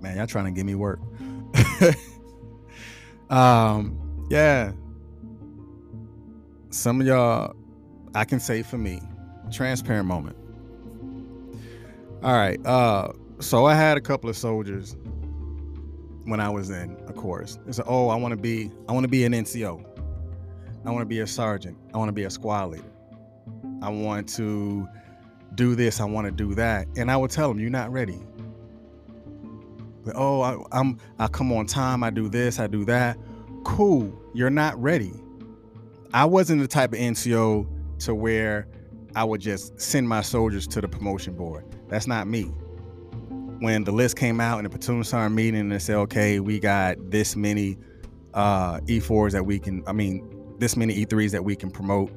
Man, 0.00 0.18
y'all 0.18 0.26
trying 0.26 0.46
to 0.46 0.50
give 0.50 0.66
me 0.66 0.74
work. 0.74 1.00
um, 3.30 3.98
yeah, 4.28 4.72
some 6.74 7.00
of 7.00 7.06
y'all, 7.06 7.54
I 8.14 8.24
can 8.24 8.40
say 8.40 8.62
for 8.62 8.78
me, 8.78 9.00
transparent 9.52 10.08
moment. 10.08 10.36
All 12.22 12.32
right. 12.32 12.64
Uh, 12.66 13.12
so 13.38 13.66
I 13.66 13.74
had 13.74 13.96
a 13.96 14.00
couple 14.00 14.28
of 14.28 14.36
soldiers 14.36 14.96
when 16.24 16.40
I 16.40 16.48
was 16.48 16.70
in, 16.70 16.96
a 17.06 17.12
course. 17.12 17.58
They 17.64 17.72
said, 17.72 17.84
"Oh, 17.86 18.08
I 18.08 18.16
want 18.16 18.32
to 18.32 18.36
be, 18.36 18.72
I 18.88 18.92
want 18.92 19.04
to 19.04 19.08
be 19.08 19.24
an 19.24 19.32
NCO. 19.32 19.84
I 20.84 20.90
want 20.90 21.02
to 21.02 21.06
be 21.06 21.20
a 21.20 21.26
sergeant. 21.26 21.76
I 21.94 21.98
want 21.98 22.08
to 22.08 22.12
be 22.12 22.24
a 22.24 22.30
squad 22.30 22.70
leader. 22.72 22.84
I 23.80 23.88
want 23.88 24.28
to 24.30 24.88
do 25.54 25.74
this. 25.76 26.00
I 26.00 26.04
want 26.04 26.26
to 26.26 26.32
do 26.32 26.54
that." 26.56 26.88
And 26.96 27.10
I 27.10 27.16
would 27.16 27.30
tell 27.30 27.48
them, 27.48 27.60
"You're 27.60 27.70
not 27.70 27.92
ready." 27.92 28.20
But, 30.04 30.14
oh, 30.16 30.42
I, 30.42 30.58
I'm, 30.72 30.98
I 31.18 31.28
come 31.28 31.52
on 31.52 31.66
time. 31.66 32.02
I 32.02 32.10
do 32.10 32.28
this. 32.28 32.58
I 32.58 32.66
do 32.66 32.84
that. 32.86 33.16
Cool. 33.64 34.12
You're 34.34 34.50
not 34.50 34.80
ready. 34.82 35.12
I 36.14 36.24
wasn't 36.26 36.62
the 36.62 36.68
type 36.68 36.92
of 36.92 36.98
NCO 37.00 37.66
to 37.98 38.14
where 38.14 38.68
I 39.16 39.24
would 39.24 39.40
just 39.40 39.80
send 39.80 40.08
my 40.08 40.22
soldiers 40.22 40.64
to 40.68 40.80
the 40.80 40.86
promotion 40.86 41.34
board. 41.34 41.64
That's 41.88 42.06
not 42.06 42.28
me 42.28 42.44
when 43.58 43.82
the 43.82 43.90
list 43.90 44.16
came 44.16 44.40
out 44.40 44.58
in 44.58 44.64
the 44.64 44.70
platoon 44.70 45.02
sergeant 45.02 45.34
meeting 45.34 45.58
and 45.58 45.72
they 45.72 45.78
said, 45.80 45.96
okay, 45.96 46.38
we 46.38 46.60
got 46.60 47.10
this 47.10 47.34
many 47.34 47.76
uh, 48.32 48.78
E4s 48.82 49.32
that 49.32 49.44
we 49.44 49.58
can, 49.58 49.82
I 49.88 49.92
mean, 49.92 50.24
this 50.58 50.76
many 50.76 51.04
E3s 51.04 51.32
that 51.32 51.44
we 51.44 51.56
can 51.56 51.72
promote. 51.72 52.12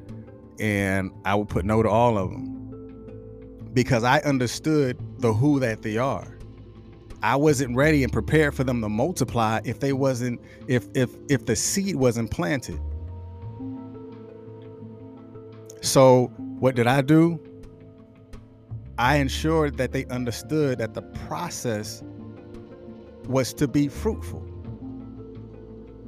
And 0.60 1.10
I 1.24 1.34
would 1.34 1.48
put 1.48 1.64
no 1.64 1.82
to 1.82 1.88
all 1.88 2.18
of 2.18 2.30
them 2.30 3.70
because 3.74 4.04
I 4.04 4.20
understood 4.20 4.96
the 5.18 5.32
who 5.32 5.58
that 5.58 5.82
they 5.82 5.98
are. 5.98 6.38
I 7.20 7.34
wasn't 7.34 7.74
ready 7.74 8.04
and 8.04 8.12
prepared 8.12 8.54
for 8.54 8.62
them 8.62 8.80
to 8.80 8.88
multiply 8.88 9.60
if 9.64 9.80
they 9.80 9.92
wasn't, 9.92 10.40
if 10.68 10.86
if 10.94 11.10
if 11.28 11.46
the 11.46 11.56
seed 11.56 11.96
wasn't 11.96 12.30
planted. 12.30 12.80
So 15.80 16.26
what 16.36 16.74
did 16.74 16.86
I 16.86 17.02
do? 17.02 17.40
I 18.98 19.16
ensured 19.16 19.76
that 19.76 19.92
they 19.92 20.04
understood 20.06 20.78
that 20.78 20.94
the 20.94 21.02
process 21.02 22.02
was 23.26 23.52
to 23.54 23.68
be 23.68 23.88
fruitful. 23.88 24.44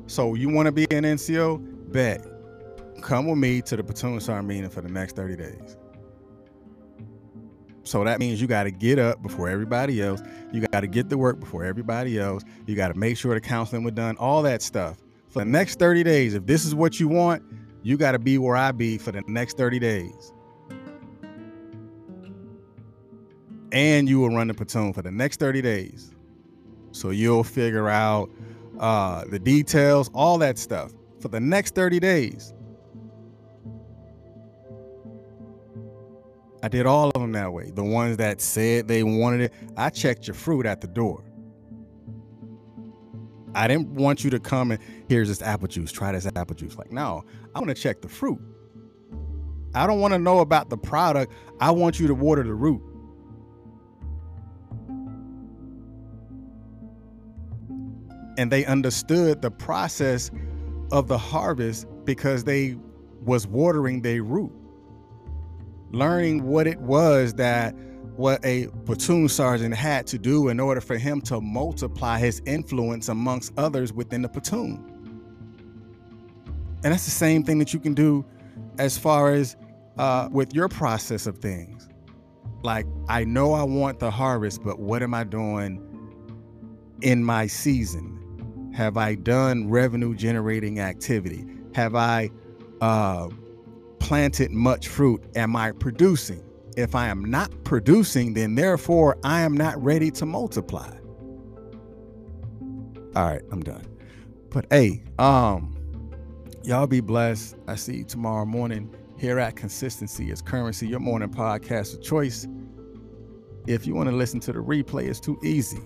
So 0.06 0.34
you 0.34 0.48
want 0.48 0.66
to 0.66 0.72
be 0.72 0.84
an 0.90 1.04
NCO? 1.04 1.92
Bet. 1.92 2.26
Come 3.00 3.26
with 3.26 3.38
me 3.38 3.62
to 3.62 3.76
the 3.76 3.84
platoon 3.84 4.18
sergeant 4.20 4.48
meeting 4.48 4.70
for 4.70 4.80
the 4.80 4.88
next 4.88 5.14
30 5.16 5.36
days. 5.36 5.76
So 7.84 8.04
that 8.04 8.18
means 8.20 8.40
you 8.40 8.46
got 8.46 8.64
to 8.64 8.70
get 8.70 8.98
up 8.98 9.22
before 9.22 9.48
everybody 9.48 10.02
else. 10.02 10.22
You 10.52 10.66
got 10.66 10.80
to 10.80 10.86
get 10.86 11.08
to 11.10 11.18
work 11.18 11.40
before 11.40 11.64
everybody 11.64 12.18
else. 12.18 12.42
You 12.66 12.76
got 12.76 12.88
to 12.88 12.98
make 12.98 13.16
sure 13.16 13.34
the 13.34 13.40
counseling 13.40 13.84
was 13.84 13.94
done, 13.94 14.16
all 14.16 14.42
that 14.42 14.62
stuff. 14.62 14.98
For 15.28 15.40
the 15.40 15.50
next 15.50 15.78
30 15.78 16.02
days, 16.02 16.34
if 16.34 16.46
this 16.46 16.64
is 16.64 16.74
what 16.74 17.00
you 17.00 17.08
want, 17.08 17.42
you 17.82 17.96
got 17.96 18.12
to 18.12 18.18
be 18.18 18.38
where 18.38 18.56
I 18.56 18.72
be 18.72 18.98
for 18.98 19.12
the 19.12 19.22
next 19.26 19.56
30 19.56 19.78
days. 19.78 20.32
and 23.72 24.08
you 24.08 24.20
will 24.20 24.30
run 24.30 24.48
the 24.48 24.54
platoon 24.54 24.92
for 24.92 25.02
the 25.02 25.10
next 25.10 25.38
30 25.38 25.62
days. 25.62 26.12
So 26.92 27.10
you'll 27.10 27.44
figure 27.44 27.88
out 27.88 28.30
uh, 28.78 29.24
the 29.30 29.38
details, 29.38 30.10
all 30.14 30.38
that 30.38 30.58
stuff 30.58 30.92
for 31.20 31.28
the 31.28 31.40
next 31.40 31.74
30 31.74 32.00
days. 32.00 32.52
I 36.62 36.68
did 36.68 36.84
all 36.84 37.10
of 37.10 37.20
them 37.20 37.32
that 37.32 37.52
way. 37.52 37.70
The 37.70 37.84
ones 37.84 38.18
that 38.18 38.40
said 38.40 38.86
they 38.86 39.02
wanted 39.02 39.42
it, 39.42 39.52
I 39.76 39.88
checked 39.88 40.26
your 40.26 40.34
fruit 40.34 40.66
at 40.66 40.80
the 40.80 40.88
door. 40.88 41.24
I 43.54 43.68
didn't 43.68 43.88
want 43.88 44.24
you 44.24 44.30
to 44.30 44.40
come 44.40 44.70
and 44.70 44.80
here's 45.08 45.28
this 45.28 45.42
apple 45.42 45.68
juice, 45.68 45.92
try 45.92 46.12
this 46.12 46.26
apple 46.26 46.54
juice. 46.54 46.76
Like, 46.76 46.92
no, 46.92 47.24
I 47.54 47.58
want 47.58 47.68
to 47.68 47.80
check 47.80 48.00
the 48.00 48.08
fruit. 48.08 48.40
I 49.74 49.86
don't 49.86 50.00
want 50.00 50.14
to 50.14 50.18
know 50.18 50.40
about 50.40 50.70
the 50.70 50.76
product. 50.76 51.32
I 51.60 51.70
want 51.70 52.00
you 52.00 52.06
to 52.08 52.14
water 52.14 52.42
the 52.42 52.54
root. 52.54 52.82
and 58.38 58.50
they 58.50 58.64
understood 58.64 59.42
the 59.42 59.50
process 59.50 60.30
of 60.92 61.08
the 61.08 61.18
harvest 61.18 61.86
because 62.04 62.44
they 62.44 62.74
was 63.22 63.46
watering 63.46 64.00
their 64.00 64.22
root 64.22 64.50
learning 65.90 66.44
what 66.44 66.66
it 66.66 66.80
was 66.80 67.34
that 67.34 67.74
what 68.20 68.44
a 68.44 68.66
platoon 68.84 69.28
sergeant 69.28 69.74
had 69.74 70.06
to 70.06 70.18
do 70.18 70.48
in 70.48 70.60
order 70.60 70.80
for 70.80 70.96
him 70.96 71.20
to 71.20 71.40
multiply 71.40 72.18
his 72.18 72.42
influence 72.46 73.08
amongst 73.08 73.52
others 73.56 73.92
within 73.92 74.22
the 74.22 74.28
platoon 74.28 74.84
and 76.84 76.92
that's 76.92 77.04
the 77.04 77.10
same 77.10 77.42
thing 77.42 77.58
that 77.58 77.72
you 77.74 77.80
can 77.80 77.94
do 77.94 78.24
as 78.78 78.96
far 78.96 79.32
as 79.32 79.56
uh, 79.98 80.28
with 80.30 80.54
your 80.54 80.68
process 80.68 81.26
of 81.26 81.38
things 81.38 81.88
like 82.62 82.86
i 83.08 83.24
know 83.24 83.54
i 83.54 83.62
want 83.62 83.98
the 83.98 84.10
harvest 84.10 84.62
but 84.62 84.78
what 84.78 85.02
am 85.02 85.14
i 85.14 85.24
doing 85.24 85.86
in 87.02 87.24
my 87.24 87.46
season 87.46 88.20
have 88.72 88.96
I 88.96 89.14
done 89.14 89.68
revenue 89.68 90.14
generating 90.14 90.80
activity? 90.80 91.44
Have 91.74 91.94
I 91.94 92.30
uh, 92.80 93.28
planted 93.98 94.52
much 94.52 94.88
fruit? 94.88 95.22
Am 95.34 95.56
I 95.56 95.72
producing? 95.72 96.42
If 96.76 96.94
I 96.94 97.08
am 97.08 97.24
not 97.24 97.50
producing, 97.64 98.34
then 98.34 98.54
therefore 98.54 99.18
I 99.24 99.40
am 99.40 99.56
not 99.56 99.82
ready 99.82 100.10
to 100.12 100.26
multiply. 100.26 100.90
All 103.16 103.26
right, 103.26 103.42
I'm 103.50 103.60
done. 103.60 103.86
But 104.50 104.66
hey, 104.70 105.02
um, 105.18 105.76
y'all 106.62 106.86
be 106.86 107.00
blessed. 107.00 107.56
I 107.66 107.74
see 107.76 107.98
you 107.98 108.04
tomorrow 108.04 108.44
morning 108.44 108.94
here 109.18 109.38
at 109.38 109.56
Consistency 109.56 110.30
is 110.30 110.40
Currency, 110.40 110.86
your 110.86 111.00
morning 111.00 111.28
podcast 111.28 111.94
of 111.94 112.02
choice. 112.02 112.46
If 113.66 113.86
you 113.86 113.94
want 113.94 114.08
to 114.08 114.16
listen 114.16 114.40
to 114.40 114.52
the 114.52 114.60
replay, 114.60 115.08
it's 115.08 115.20
too 115.20 115.38
easy 115.42 115.80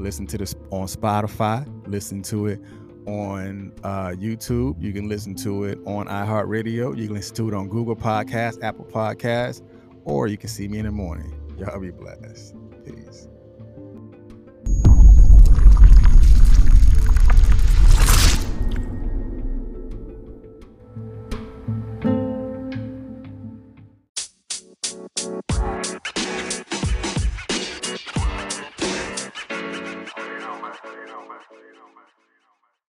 listen 0.00 0.26
to 0.28 0.38
this 0.38 0.54
on 0.70 0.86
Spotify, 0.86 1.66
listen 1.86 2.22
to 2.22 2.46
it 2.46 2.60
on 3.06 3.72
uh, 3.84 4.08
YouTube. 4.08 4.80
You 4.82 4.92
can 4.92 5.08
listen 5.08 5.34
to 5.36 5.64
it 5.64 5.78
on 5.86 6.06
iHeartRadio. 6.06 6.96
You 6.96 7.06
can 7.06 7.14
listen 7.14 7.36
to 7.36 7.48
it 7.48 7.54
on 7.54 7.68
Google 7.68 7.96
Podcasts, 7.96 8.62
Apple 8.62 8.86
Podcasts, 8.86 9.62
or 10.10 10.26
you 10.26 10.36
can 10.36 10.48
see 10.48 10.66
me 10.66 10.78
in 10.78 10.86
the 10.86 10.90
morning. 10.90 11.32
Y'all 11.56 11.78
be 11.78 11.90
blessed. 11.90 12.54